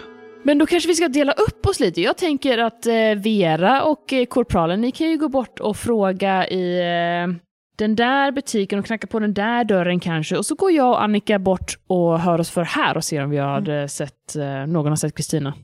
[0.49, 2.01] Men då kanske vi ska dela upp oss lite.
[2.01, 6.49] Jag tänker att eh, Vera och eh, korpralen, ni kan ju gå bort och fråga
[6.49, 7.36] i eh,
[7.76, 10.36] den där butiken och knacka på den där dörren kanske.
[10.36, 13.30] Och så går jag och Annika bort och hör oss för här och ser om
[13.30, 14.36] vi har eh, sett,
[14.68, 15.55] någon har sett Kristina.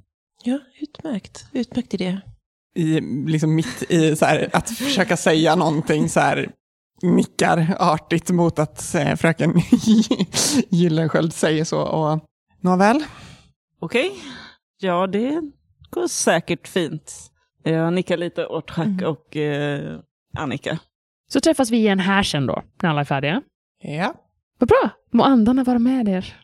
[0.43, 1.45] Ja, utmärkt.
[1.53, 2.20] Utmärkt idé.
[2.74, 6.51] i, liksom mitt i så här, att försöka säga någonting så här,
[7.03, 9.55] nickar artigt mot att eh, fröken
[10.68, 11.80] Gyllensköld säger så.
[11.80, 12.20] Och,
[12.61, 13.05] Nåväl,
[13.85, 14.12] Okej,
[14.85, 15.41] ja det
[15.91, 17.12] går säkert fint.
[17.62, 19.05] Jag nickar lite åt Hack Mm.
[19.07, 19.99] och eh,
[20.39, 20.78] Annika.
[21.32, 23.43] Så träffas vi igen här sen då, när alla är färdiga.
[23.82, 24.14] ja.
[24.59, 24.91] Vad bra!
[25.12, 26.35] Må andarna vara med er.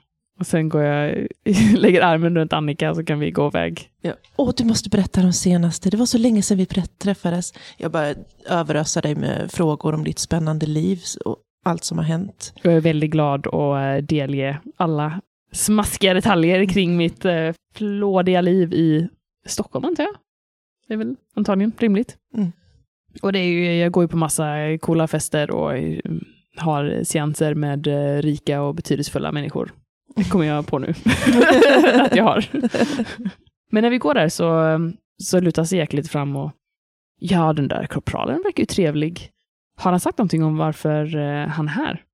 [0.41, 1.27] Och sen går jag,
[1.77, 3.91] lägger armen runt Annika så kan vi gå iväg.
[4.03, 4.13] Ja.
[4.37, 5.91] Åh, du måste berätta de senaste.
[5.91, 6.67] Det var så länge sedan vi
[6.99, 7.53] träffades.
[7.79, 8.15] Jag bara
[8.49, 12.53] överöser dig med frågor om ditt spännande liv och allt som har hänt.
[12.63, 13.55] Jag är väldigt glad att
[14.01, 15.21] eh, delge alla
[15.53, 19.09] smaskiga detaljer kring mitt eh, flådiga liv i
[19.47, 20.15] Stockholm, antar jag.
[20.89, 22.17] Det är väl antagligen rimligt.
[22.37, 22.53] Mm.
[23.23, 26.01] Och det är ju, jag går ju på massa coola fester och eh,
[26.57, 29.73] har seanser med eh, rika och betydelsefulla människor.
[30.17, 30.87] Det kommer jag på nu
[31.95, 32.45] att jag har.
[33.71, 34.79] Men när vi går där så,
[35.23, 36.53] så lutar Jack lite fram och
[37.19, 39.31] ja, den där korpralen verkar ju trevlig.
[39.77, 42.05] Har han sagt någonting om varför eh, han är här?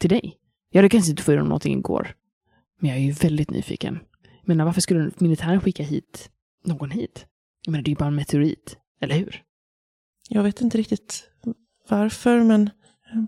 [0.00, 0.36] Till dig?
[0.70, 2.14] Jag lyckades inte få ur honom någonting igår.
[2.80, 3.98] Men jag är ju väldigt nyfiken.
[4.44, 6.30] Menar, varför skulle militären skicka hit
[6.64, 7.26] någon hit?
[7.64, 8.78] Jag menar, det är ju bara en meteorit.
[9.00, 9.42] Eller hur?
[10.28, 11.30] Jag vet inte riktigt
[11.88, 12.62] varför, men
[13.12, 13.22] eh,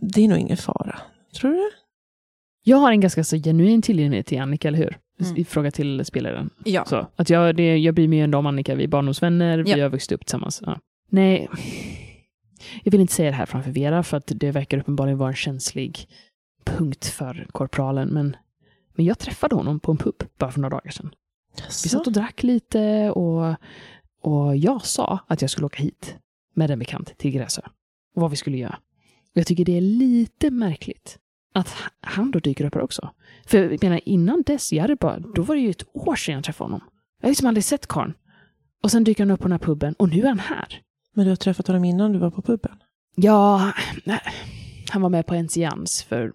[0.00, 1.00] det är nog ingen fara.
[1.34, 1.70] Tror du?
[2.64, 4.98] Jag har en ganska så genuin tillgänglighet till Annika, eller hur?
[5.20, 5.44] Mm.
[5.44, 6.50] Fråga till spelaren.
[6.64, 6.84] Ja.
[6.84, 9.82] Så, att jag, det, jag bryr mig ändå om Annika, vi är barndomsvänner, vi Ja.
[9.84, 10.62] har vuxit upp tillsammans.
[10.66, 10.78] Ja.
[11.10, 11.48] Nej,
[12.84, 15.36] jag vill inte säga det här framför Vera, för att det verkar uppenbarligen vara en
[15.36, 16.08] känslig
[16.64, 18.36] punkt för korpralen, men,
[18.98, 21.14] men jag träffade honom på en pub bara för några dagar sedan.
[21.56, 23.56] Vi satt och drack lite och,
[24.22, 26.16] och jag sa att jag skulle åka hit
[26.54, 27.62] med en bekant till Gräsö
[28.14, 28.78] och vad vi skulle göra.
[29.24, 31.18] Och jag tycker det är lite märkligt
[31.54, 33.10] att han då dyker upp här också.
[33.46, 36.34] För jag menar, innan dess, jag hade bara, då var det ju ett år sedan
[36.34, 36.80] jag träffade honom.
[37.20, 38.14] Jag har liksom aldrig sett karln.
[38.82, 40.82] Och sen dyker han upp på den här puben och nu är han här.
[41.14, 42.82] Men du har träffat honom innan du var på puben?
[43.14, 43.72] Ja,
[44.04, 44.20] nej,
[44.90, 46.32] han var med på en seans för,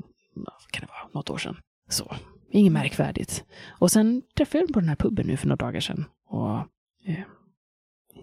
[0.72, 1.58] kan det vara, något år sedan.
[1.90, 2.16] Så,
[2.60, 3.44] inget märkvärdigt.
[3.68, 6.06] Och sen träffade jag honom på den här puben nu för några dagar sedan.
[6.28, 6.58] Och,
[7.06, 7.20] eh,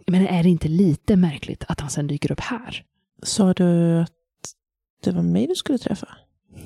[0.06, 2.84] men är det inte lite märkligt att han sen dyker upp här?
[3.22, 4.10] Sa du att
[5.04, 6.08] det var mig du skulle träffa?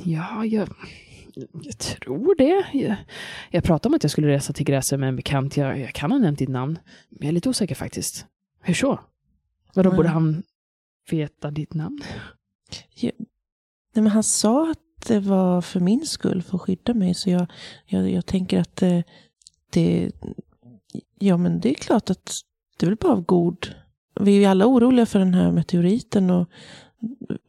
[0.04, 0.68] Ja, jag,
[1.62, 2.78] jag tror det.
[2.78, 2.96] Jag,
[3.50, 5.56] jag pratade om att jag skulle resa till Gräsö med en bekant.
[5.56, 6.78] Jag, jag kan ha nämnt ditt namn.
[7.08, 8.26] Men jag är lite osäker faktiskt.
[8.62, 9.00] Hur så?
[9.74, 9.96] Vadå, Mm.
[9.96, 10.42] borde han
[11.10, 12.00] veta ditt namn?
[13.02, 13.12] Nej,
[13.94, 17.14] men han sa att det var för min skull, för att skydda mig.
[17.14, 17.46] Så jag,
[17.86, 19.04] jag, jag tänker att det,
[19.70, 20.10] det...
[21.18, 22.32] Ja, men det är klart att
[22.78, 23.74] det är väl bara av god...
[24.20, 26.48] Vi är ju alla oroliga för den här meteoriten och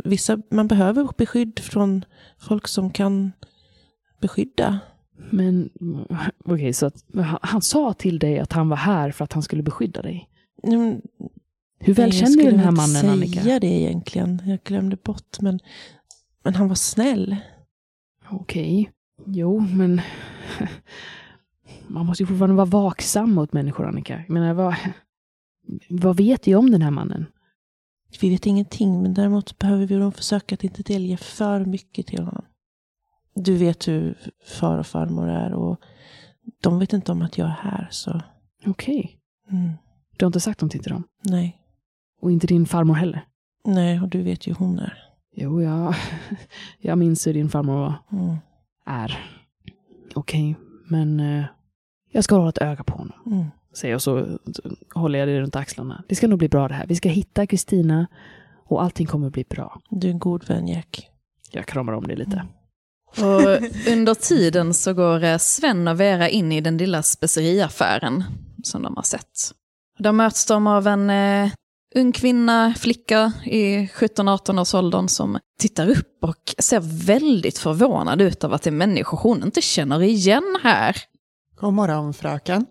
[0.04, 2.06] vissa, man behöver beskydd från
[2.40, 3.32] folk som kan
[4.22, 4.80] beskydda.
[5.32, 5.70] Men
[6.46, 7.06] okej, så att,
[7.42, 10.30] han, sa till dig att han var här för att han skulle beskydda dig.
[10.64, 11.02] Men-
[11.80, 13.60] Hur väl jag känner du skulle den här inte mannen, säga Annika?
[13.60, 14.42] det egentligen.
[14.46, 15.60] Jag glömde bort, men,
[16.46, 17.36] men han var snäll.
[18.30, 18.92] Okej,
[19.26, 20.02] jo, men
[21.88, 24.24] man måste ju fortfarande vara vaksam mot människor, Annika.
[24.28, 24.76] Jag menar, vad,
[25.90, 27.26] vad vet du om den här mannen?
[28.22, 32.24] Vi vet ingenting, men däremot behöver vi nog försöka att inte delge för mycket till
[32.24, 32.46] honom.
[33.36, 34.18] Du vet hur
[34.60, 35.80] far och farmor är och
[36.62, 38.22] de vet inte om att jag är här, så
[38.66, 39.20] Okej,
[39.52, 39.72] mm,
[40.18, 41.04] du har inte sagt någonting till dem?
[41.24, 41.62] nej.
[42.22, 43.26] Och inte din farmor heller?
[43.66, 45.05] Nej, och du vet ju hur hon är.
[45.36, 45.96] Jo, jag,
[46.80, 48.36] jag minns hur din farmor Mm,
[48.86, 49.30] är.
[50.16, 50.56] Okej,
[50.88, 51.46] men eh,
[52.12, 53.20] jag ska hålla ett öga på honom.
[53.26, 53.46] mm.
[53.78, 54.40] Säger jag så
[54.94, 56.04] håller jag det runt axlarna.
[56.08, 56.88] Det ska nog bli bra det här.
[56.88, 58.08] Vi ska hitta Kristina
[58.66, 59.82] och allting kommer bli bra.
[59.90, 61.10] Du är en god vän, Jack.
[61.52, 62.46] Jag kramar om det lite.
[63.18, 63.42] Och
[63.94, 68.24] under tiden så går eh, Sven och Vera in i den lilla speceriaffären
[68.64, 69.52] som de har sett.
[70.00, 71.52] Där möts de av en eh,
[71.96, 78.44] ung kvinna, flicka i 17-18 års åldern som tittar upp och ser väldigt förvånad ut
[78.44, 80.98] av att det är människor hon inte känner igen här.
[81.56, 82.66] God morgon fröken.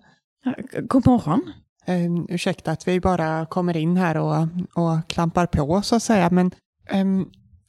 [0.82, 1.52] God morgon.
[1.86, 4.42] Um, ursäkta att vi bara kommer in här och,
[4.74, 6.50] och klampar på så att säga, men
[6.90, 7.26] ehm,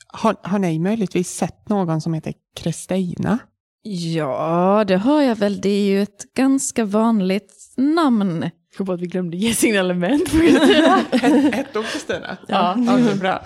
[0.08, 3.39] har, har ni möjligtvis sett någon som heter Kristina?
[3.88, 5.62] Ja, det har jag väl.
[5.62, 8.49] Det är ju ett ganska vanligt namn.
[8.78, 11.06] Kom på att vi glömde ge signalement på Kristina.
[11.52, 12.38] Hette hon Kristina?
[12.48, 12.78] Ja.
[12.80, 13.44] Okej, bra.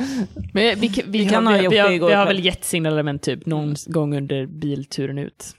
[0.54, 2.26] Men vi, vi, vi, kan har, ha vi, gjort vi, det har, igår vi har
[2.26, 5.56] väl gett signalement typ någon gång under bilturen ut.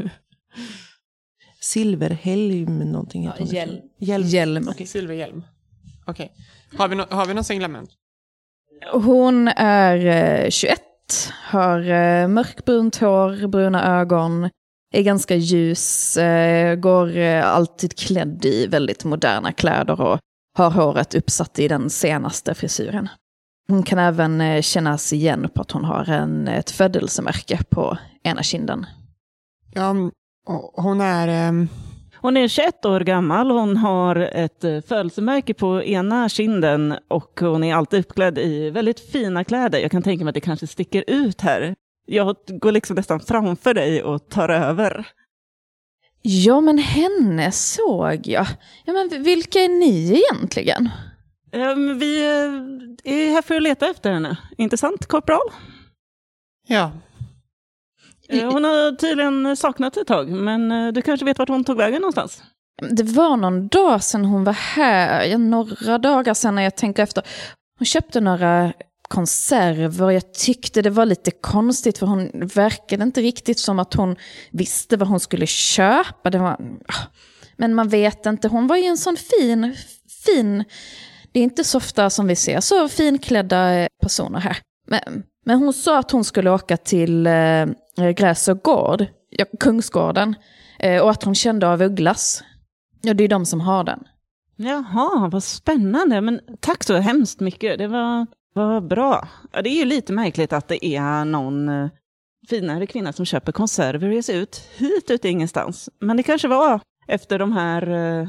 [1.60, 3.46] Silverhelm någonting hon.
[3.46, 3.80] hjälm.
[3.98, 4.26] Hjälm.
[4.26, 4.68] Hjälm.
[4.68, 5.44] Okej, silverhjälm.
[6.06, 6.32] Okej.
[6.76, 7.90] Har vi, no, har vi någon signalement?
[8.92, 10.06] Hon är
[10.44, 10.80] eh, 21,
[11.42, 14.50] har eh, mörkbrunt hår, bruna ögon,
[14.98, 20.18] är ganska ljus, eh, går eh, alltid klädd i väldigt moderna kläder och
[20.58, 23.08] har håret uppsatt i den senaste frisyren.
[23.68, 28.42] Hon kan även eh, kännas igen på att hon har en, ett födelsemärke på ena
[28.42, 28.86] kinden.
[29.74, 29.94] Ja,
[30.74, 31.28] hon är...
[31.28, 31.68] ehm,
[32.20, 37.74] Hon är 21 år gammal, hon har ett födelsemärke på ena kinden och hon är
[37.74, 39.78] alltid uppklädd i väldigt fina kläder.
[39.78, 41.74] Jag kan tänka mig att det kanske sticker ut här.
[42.06, 45.06] Jag går liksom nästan framför dig och tar över.
[46.22, 48.46] Ja, men henne såg jag.
[48.84, 50.88] Ja, men vilka är ni egentligen?
[51.52, 52.24] Ehm, Vi
[53.04, 55.40] eh, är här för att leta efter henne, inte sant korpral?
[56.68, 56.92] ja,
[58.28, 61.76] Eh, Hon har tydligen saknat ett tag, men eh, du kanske vet vart hon tog
[61.76, 62.42] vägen någonstans?
[62.90, 67.22] Det var någon dag sedan hon var här, några dagar sedan när jag tänker efter.
[67.78, 68.72] Hon köpte några
[69.08, 74.16] konserver, jag tyckte det var lite konstigt för hon verkade inte riktigt som att hon
[74.50, 76.30] visste vad hon skulle köpa.
[76.30, 76.52] Det var,
[76.88, 77.06] ah.
[77.56, 79.76] men man vet inte, hon var ju en sån fin,
[80.24, 80.64] fin,
[81.32, 84.56] det är inte så ofta som vi ser så finklädda eh, personer här.
[84.86, 87.66] Men, men hon sa att hon skulle åka till eh,
[88.16, 90.34] Gräs och gård, ja, Kungsgården,
[90.78, 92.42] eh, och att hon kände av Ugglas.
[93.02, 94.00] Ja, det är de som har den.
[94.56, 96.20] Jaha, vad spännande.
[96.20, 97.78] Men tack så hemskt mycket.
[97.78, 98.26] Det var,
[98.56, 99.28] var bra.
[99.52, 101.88] Ja, det är ju lite märkligt att det är någon eh,
[102.48, 105.88] finare kvinna som köper konserver och ger sig ut hit ut ingenstans.
[106.00, 107.90] Men det kanske var efter de här
[108.20, 108.28] eh,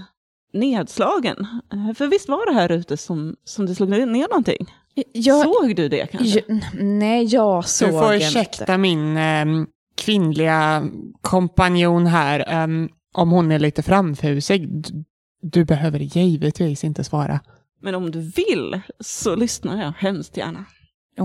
[0.53, 1.47] nedslagen.
[1.73, 4.73] Eh, För visst var det här ute som, som det slog ner någonting?
[5.13, 6.41] Jag, Såg du det kanske?
[6.47, 8.25] jag, nej, jag såg du får inte.
[8.25, 9.67] ursäkta min ehm,
[9.97, 10.83] kvinnliga
[11.21, 14.69] kompanjon här, ehm, om hon är lite framfusig.
[14.83, 15.03] Du,
[15.41, 17.39] du behöver givetvis inte svara.
[17.81, 20.65] Men om du vill så lyssnar jag hemskt gärna.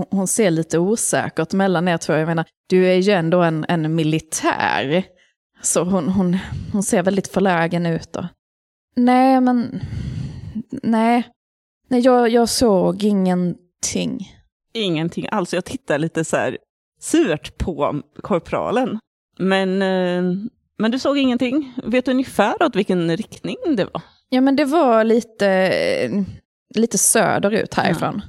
[0.09, 2.13] Hon- ser lite osäkert mellan er två.
[2.13, 5.03] Jag menar, du är ju ändå en, en militär.
[5.61, 6.37] Så hon, hon,
[6.71, 8.27] hon ser väldigt förlägen ut då.
[8.95, 9.79] Nej, men...
[10.83, 11.27] Nej.
[11.87, 14.31] Nej, jag, jag såg ingenting.
[14.73, 15.53] Ingenting alls.
[15.53, 16.57] Jag tittar lite så här
[16.99, 18.99] surt på korpralen.
[19.39, 20.23] Men, eh,
[20.77, 21.73] men du såg ingenting?
[21.83, 24.01] Vet du ungefär åt vilken riktning det var?
[24.29, 25.45] Ja, men det var lite,
[26.75, 28.21] lite söderut härifrån.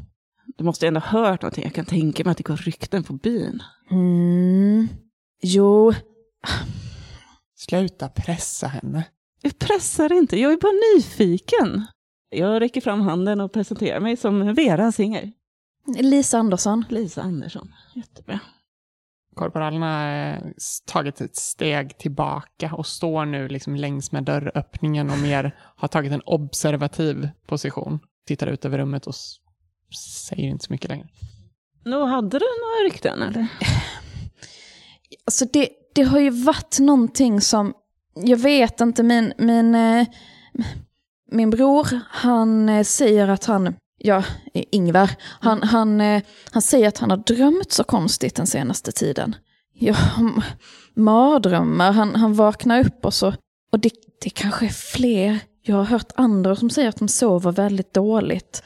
[0.57, 1.65] Du måste ju ändå ha hört någonting.
[1.65, 3.63] Jag kan tänka mig att det går rykten på byn.
[3.91, 4.89] Mm.
[5.43, 5.93] Jo,
[7.57, 9.05] Sluta pressa henne.
[9.43, 11.87] Jag pressar inte, jag är bara nyfiken.
[12.31, 15.33] Jag räcker fram handen och presenterar mig som Vera Singer.
[15.99, 16.85] Lisa Andersson.
[16.89, 17.73] Lisa Andersson.
[17.95, 18.41] Jättebra.
[19.35, 20.39] Korporalen har eh,
[20.87, 26.13] tagit ett steg tillbaka och står nu liksom längs med dörröppningen och mer har tagit
[26.13, 27.99] en observativ position.
[28.27, 29.15] Tittar ut över rummet och
[30.29, 31.09] säger inte så mycket längre.
[31.85, 33.47] Nå, hade du några rykten eller?
[35.27, 37.75] Alltså det, det har ju varit någonting som,
[38.15, 40.07] jag vet inte, min, min, eh,
[41.31, 45.11] min bror, han eh, säger att han, ja, Ingvar,
[45.41, 49.37] han, han, eh, han säger att han har drömt så konstigt den senaste tiden.
[49.73, 49.97] Ja,
[50.95, 53.35] mardrömmar, han, han vaknar upp och så,
[53.73, 53.91] och det,
[54.25, 55.39] det kanske är fler.
[55.67, 58.63] Jag har hört andra som säger att de sover väldigt dåligt.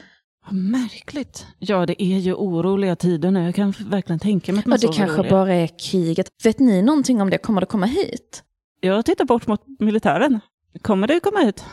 [0.46, 1.46] Vad märkligt.
[1.58, 3.44] Ja, det är ju oroliga tider nu.
[3.44, 5.30] Jag kan verkligen tänka mig att Ja, man det sover kanske dåligt.
[5.30, 6.28] bara är kriget.
[6.44, 7.38] Vet ni någonting om det?
[7.38, 8.42] Kommer det komma hit?
[8.80, 10.40] Jag tittar bort mot militären.
[10.82, 11.64] Kommer det komma ut?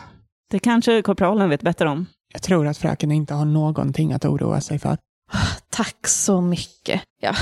[0.50, 2.06] Det kanske korpralen vet bättre om.
[2.32, 4.98] Jag tror att fröken inte har någonting att oroa sig för.
[5.70, 7.02] Tack så mycket.
[7.20, 7.34] Ja.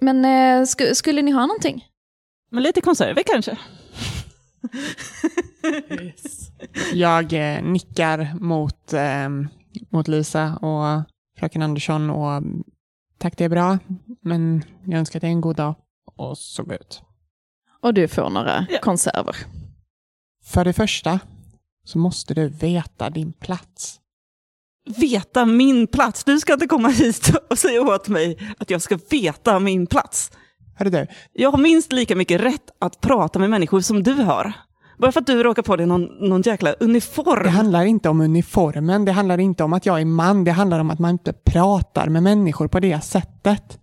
[0.00, 1.84] Men eh, sku, skulle ni ha någonting?
[2.50, 3.58] Men lite konserver kanske?
[6.92, 9.28] Jag eh, nickar mot, eh,
[9.90, 11.02] mot Lisa och
[11.38, 12.42] fröken Andersson och
[13.18, 13.78] tack det är bra,
[14.20, 15.74] men jag önskar dig en god dag.
[16.16, 17.02] Och så går jag ut.
[17.80, 18.78] Och du får några Ja.
[18.82, 19.36] konserver.
[20.44, 21.20] För det första
[21.84, 23.98] så måste du veta din plats.
[24.96, 26.24] Veta min plats.
[26.24, 30.30] Du ska inte komma hit och säga åt mig att jag ska veta min plats.
[30.74, 34.52] Hörru du, Jag har minst lika mycket rätt att prata med människor som du har.
[34.98, 37.42] Bara för att du råkar på dig någon, någon jäkla uniform.
[37.44, 40.80] det handlar inte om uniformen, det handlar inte om att jag är man, det handlar
[40.80, 43.78] om att man inte pratar med människor på det sättet.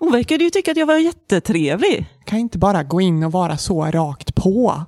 [0.00, 2.06] Hon verkade ju tycka att jag var jättetrevlig.
[2.24, 4.82] kan inte bara gå in och vara så rakt på.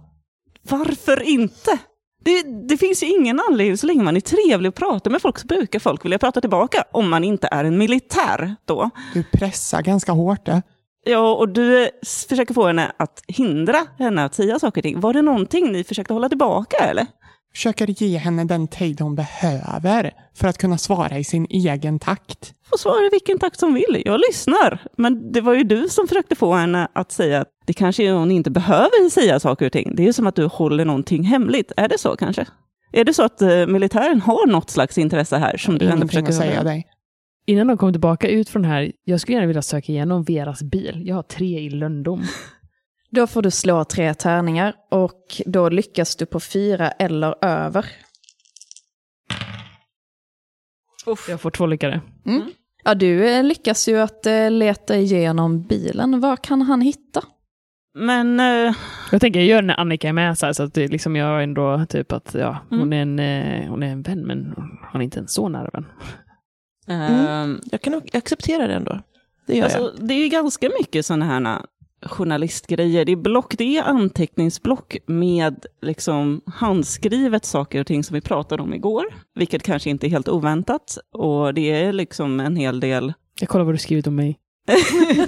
[0.63, 1.79] Varför inte?
[2.25, 5.39] Det, det finns ju ingen anledning, så länge man är trevlig och pratar med folk
[5.39, 8.91] så brukar folk vilja prata tillbaka, om man inte är en militär då.
[9.15, 10.47] Du pressar ganska hårt.
[10.47, 10.63] Det.
[11.09, 11.89] Ja, och du eh,
[12.29, 15.01] försöker få henne att hindra henne att säga saker och ting.
[15.01, 17.07] Var det någonting ni försökte hålla tillbaka eller?
[17.55, 22.55] Försöker ge henne den tid hon behöver för att kunna svara i sin egen takt.
[22.71, 24.03] Får svara i vilken takt som vill.
[24.05, 24.79] Jag lyssnar.
[24.97, 28.13] Men det var ju du som försökte få henne att säga att det kanske är
[28.13, 29.97] hon inte behöver säga saker och ting.
[29.97, 31.73] Det är ju som att du håller någonting hemligt.
[31.77, 32.47] Är det så kanske?
[32.93, 36.29] Är det så att eh, militären har något slags intresse här som du ändå försöker
[36.29, 36.87] att säga dig.
[37.47, 41.03] Innan de kommer tillbaka ut från här, jag skulle gärna vilja söka igenom Veras bil.
[41.05, 42.23] Jag har tre i lönndom.
[43.11, 47.87] Då får du slå tre tärningar och då lyckas du på fyra eller över.
[51.29, 52.01] Jag får två lyckade.
[52.85, 56.21] Ja, du eh, lyckas ju att eh, leta igenom bilen.
[56.21, 57.23] Vad kan han hitta?
[57.95, 58.75] Men eh,
[59.13, 61.43] Jag tänker, jag gör när Annika är med, så, här, så att det liksom jag
[61.43, 63.19] ändå typ att ja, hon, är en,
[63.69, 64.55] hon är en vän, men
[64.93, 65.85] hon är inte en så nära vän.
[66.87, 69.01] Ehm, Jag kan acceptera det ändå.
[69.47, 69.81] Det gör jag.
[69.83, 71.63] Alltså, det är ju ganska mycket sådana här
[72.03, 73.05] journalistgrejer.
[73.05, 78.63] Det är block, det är anteckningsblock med liksom handskrivet saker och ting som vi pratade
[78.63, 80.99] om igår, vilket kanske inte är helt oväntat.
[81.13, 84.39] Och det är liksom en hel del Jag kollar vad du skrivit om mig.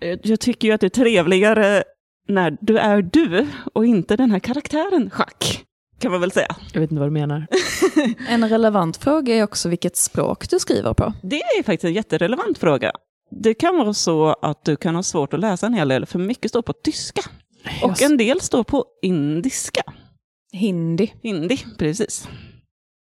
[0.00, 1.82] Eh, Jag tycker ju att det är trevligare
[2.28, 5.64] när du är du och inte den här karaktären Schack,
[5.98, 6.56] kan man väl säga.
[6.72, 7.46] Jag vet inte vad du menar.
[8.28, 11.12] En relevant fråga är också vilket språk du skriver på.
[11.22, 12.92] Det är faktiskt en jätterelevant fråga.
[13.30, 16.18] Det kan vara så att du kan ha svårt att läsa en hel del, för
[16.18, 17.22] mycket står på tyska.
[17.82, 19.82] Och en del står på indiska.
[20.52, 21.12] Hindi.
[21.22, 22.28] Hindi, precis.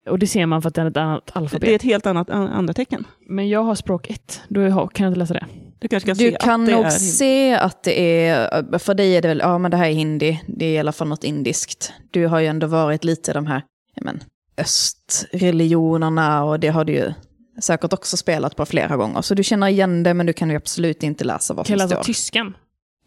[0.09, 1.69] Och det ser man för att det är ett annat Det är alfabet.
[1.69, 3.07] ett helt annat an- andra tecken.
[3.29, 4.41] Men jag har språk ett.
[4.49, 5.47] Då har- kan jag inte läsa det.
[5.79, 6.91] Du kanske kan Du se kan att det nog är...
[6.91, 10.41] se att det är, för dig är det väl, ja men det här är hindi,
[10.47, 11.93] det är i alla fall något indiskt.
[12.11, 13.63] Du har ju ändå varit lite de här,
[14.01, 14.23] men,
[14.59, 17.13] östreligionerna och det har du ju
[17.61, 19.23] säkert också spelat på flera gånger.
[19.23, 21.81] Så du känner igen det men du kan ju absolut inte läsa vad Kan som
[21.81, 22.05] jag läsa står.
[22.13, 22.57] tyskan?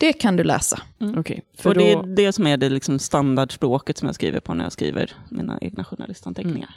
[0.04, 0.82] Det kan du läsa.
[1.18, 1.42] Okej.
[1.58, 4.64] För Och det är det som är det liksom standardspråket som jag skriver på när
[4.64, 6.70] jag skriver mina egna journalistanteckningar.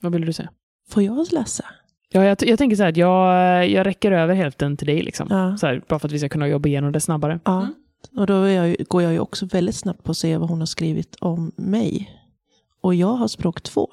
[0.00, 0.50] Vad vill du säga?
[0.88, 1.64] Får jag läsa?
[2.08, 5.26] Ja, jag, jag tänker så här att jag, jag räcker över hälften till dig, liksom.
[5.30, 5.56] Ja.
[5.56, 7.40] Så här, bara för att vi ska kunna jobba igenom det snabbare.
[7.44, 7.62] ja.
[7.62, 7.74] Mm.
[8.16, 10.66] Och då jag, går jag ju också väldigt snabbt på att se vad hon har
[10.66, 12.10] skrivit om mig.
[12.80, 13.88] Och jag har språk två.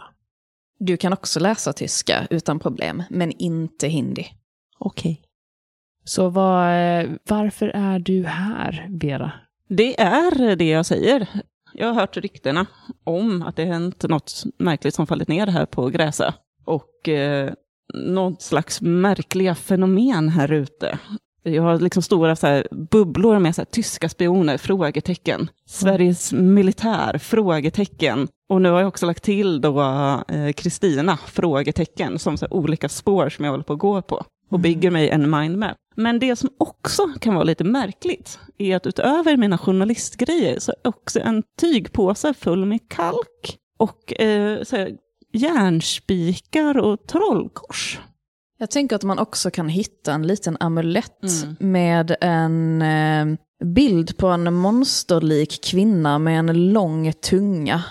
[0.80, 4.28] Du kan också läsa tyska utan problem, men inte hindi.
[4.80, 5.23] Okej.
[6.04, 9.32] Så var, eh, varför är du här, Vera?
[9.70, 11.28] Det är det jag säger.
[11.74, 12.66] Jag har hört ryktena
[13.04, 16.32] om att det hänt något märkligt som fallit ner här på Gräsö.
[16.66, 17.54] Och eh,
[17.94, 21.00] något slags märkliga fenomen här ute.
[21.44, 25.50] Jag har liksom stora så här, bubblor med så här, tyska spioner, frågetecken.
[25.66, 28.28] Sveriges militär, frågetecken.
[28.50, 29.82] Och nu har jag också lagt till då
[30.28, 34.26] eh, Kristina, frågetecken, som så här, olika spår som jag håller på att gå på.
[34.54, 35.78] Och bygger mig en mindmap.
[35.96, 40.88] Men det som också kan vara lite märkligt är att utöver mina journalistgrejer så är
[40.88, 44.92] också en tygpåse full med kalk och eh, så här,
[45.34, 48.00] järnspikar och trollkors.
[48.58, 51.56] Jag tänker att man också kan hitta en liten amulett Mm.
[51.60, 53.26] med en eh,
[53.66, 57.84] bild på en monsterlik kvinna med en lång tunga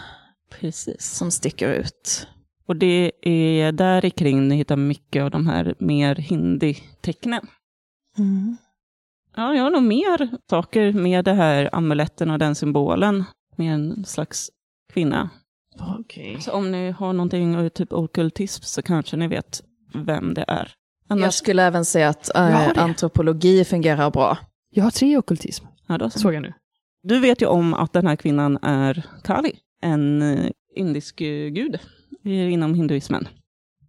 [0.60, 1.14] Precis.
[1.16, 2.26] som sticker ut.
[2.72, 7.46] Och det är där kring ni hittar mycket av de här mer hindi-tecknen.
[8.18, 8.56] Mm.
[9.36, 13.24] Ja, jag har nog mer saker med det här amuletten och den symbolen
[13.56, 14.50] med en slags
[14.92, 15.30] kvinna.
[15.98, 16.40] Okej.
[16.40, 19.62] Så om ni har någonting av typ okultism så kanske ni vet
[19.94, 20.72] vem det är.
[21.08, 22.72] Jag Annars, skulle även säga att det.
[22.76, 24.38] antropologi fungerar bra.
[24.70, 26.18] Jag har tre i ockultism, ja, då så.
[26.18, 26.52] såg jag nu.
[27.02, 29.52] Du vet ju om att den här kvinnan är Kali,
[29.82, 31.50] en eh, indisk eh,
[32.24, 33.28] eh, inom hinduismen.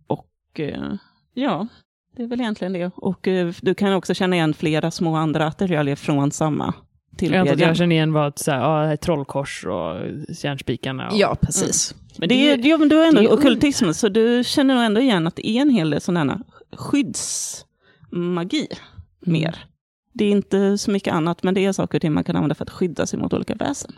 [0.08, 0.94] Och eh,
[1.34, 1.68] ja,
[2.16, 2.92] det är väl egentligen det.
[2.96, 7.40] Och eh, du kan också känna igen flera små andra attiraljer från samma Jag antar
[7.40, 7.68] att tillbedjan.
[7.70, 9.96] jag känner igen vad så här, ja, det trollkors och
[10.44, 11.08] järnspikarna.
[11.08, 11.18] Och...
[11.18, 11.96] Ja, precis.
[12.18, 14.84] Men det är, ja, men du har ändå det är ockultism, så du känner nog
[14.84, 18.68] ändå igen att det är en hel del sådana skyddsmagi
[19.20, 19.66] mer.
[20.14, 22.56] Det är inte så mycket annat, men det är saker och ting man kan använda
[22.56, 23.92] för att skydda sig mot olika väsen.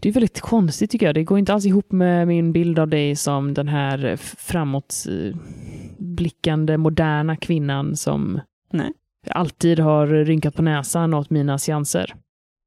[0.00, 1.14] Det är väldigt konstigt tycker jag.
[1.14, 7.36] Det går inte alls ihop med min bild av dig som den här framåtblickande, moderna
[7.36, 8.40] kvinnan som
[8.72, 8.92] Nej.
[9.30, 12.14] alltid har rynkat på näsan åt mina seanser.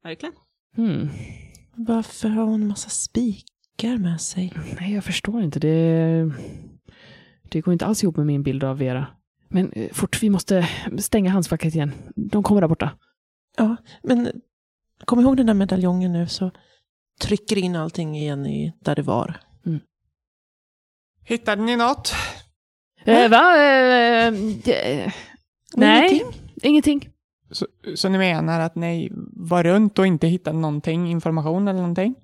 [0.03, 0.33] Verkligen.
[0.75, 1.09] Hmm.
[1.75, 4.53] Varför har hon en massa spikar med sig?
[4.79, 5.59] Nej, jag förstår inte.
[5.59, 6.31] Det,
[7.49, 9.07] det går inte alls ihop med min bild av Vera.
[9.47, 11.91] Men eh, fort, vi måste stänga handskfacket igen.
[12.15, 12.91] De kommer där borta.
[13.57, 14.31] Ja, men
[15.05, 16.51] kom ihåg den där medaljongen nu så
[17.19, 19.39] trycker in allting igen i där det var.
[21.29, 22.13] Hittade ni något?
[23.05, 23.55] Eh, va?
[23.57, 25.13] Eh, eh,
[25.75, 26.41] nej, Ingenting?
[26.63, 27.09] ingenting.
[27.51, 32.15] Så, så ni menar att ni var runt och inte hittade någonting, information eller någonting?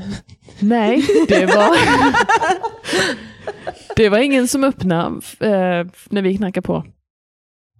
[0.60, 1.76] Nej, det var...
[3.96, 6.84] det var ingen som öppnade eh, när vi knackade på.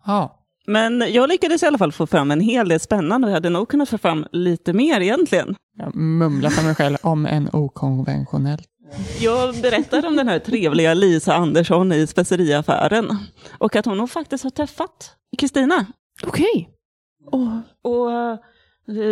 [0.07, 0.42] Ja.
[0.67, 3.29] Men jag lyckades i alla fall få fram en hel del spännande.
[3.29, 5.55] Jag hade nog kunnat få fram lite mer egentligen.
[5.79, 8.63] Jag mumlar för mig själv om en okonventionell
[9.21, 13.19] Jag berättar om den här trevliga Lisa Andersson i speceriaffären.
[13.59, 15.87] Och att hon nog faktiskt har träffat Kristina.
[16.27, 16.69] Okej.
[17.33, 18.37] Åh, Och eh,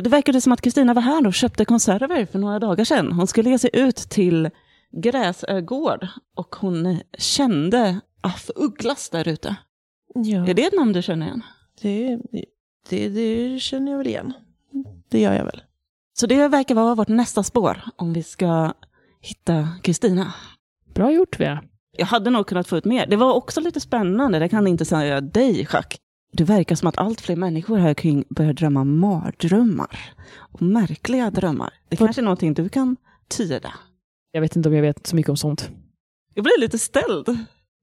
[0.02, 3.12] det verkade som att Kristina var här och köpte konserver för några dagar sedan.
[3.12, 4.50] Hon skulle ge sig ut till
[5.02, 9.56] Gräsögård och hon kände Aff Ugglas där ute.
[10.14, 10.48] Ja.
[10.48, 11.42] Är det ett namn du känner igen?
[11.82, 12.18] Det,
[12.88, 14.32] det, det känner jag väl igen.
[15.08, 15.62] Det gör jag väl.
[16.12, 18.72] Så det verkar vara vårt nästa spår om vi ska
[19.20, 20.34] hitta Kristina.
[20.94, 21.62] Bra gjort, Vera.
[21.96, 23.06] Jag hade nog kunnat få ut mer.
[23.06, 26.00] Det var också lite spännande, det kan inte säga dig, Jacques.
[26.32, 30.14] Det verkar som att allt fler människor här kring börjar drömma mardrömmar.
[30.36, 31.74] Och märkliga drömmar.
[31.88, 32.96] Det kanske är någonting du kan
[33.28, 33.74] tyda.
[34.32, 35.70] Jag vet inte om jag vet så mycket om sånt.
[36.34, 37.38] Jag blir lite ställd.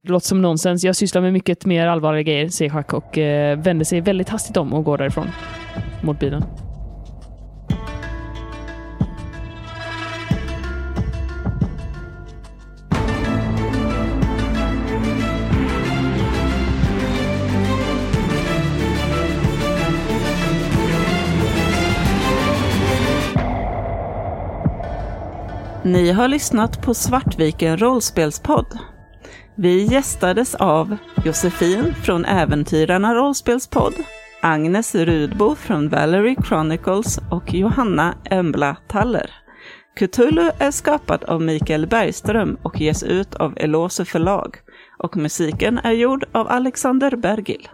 [0.07, 0.83] Det låter som nonsens.
[0.83, 4.57] Jag sysslar med mycket mer allvarliga grejer, säger Jack och eh, vänder sig väldigt hastigt
[4.57, 5.27] om och går därifrån.
[6.01, 6.43] Mot bilen.
[25.83, 28.96] Ni har lyssnat på Svartviken rollspelspodd.
[29.59, 33.93] Vi gästades av Josefin från Äventyrarna rollspelspodd,
[34.41, 39.31] Agnes Rudbo från Valerie Chronicles och Johanna Embla Taller.
[39.99, 44.55] Cthulhu är skapad av Mikael Bergström och ges ut av Elose förlag
[44.99, 47.69] och musiken är gjord av Alexander Bergil.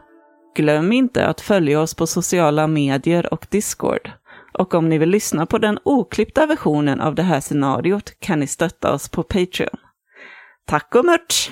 [0.56, 4.12] Glöm inte att följa oss på sociala medier och Discord.
[4.54, 8.48] Och om ni vill lyssna på den oklippta versionen av det här scenariot kan ni
[8.48, 9.80] stötta oss på Patreon.
[10.66, 11.52] Tack och mört!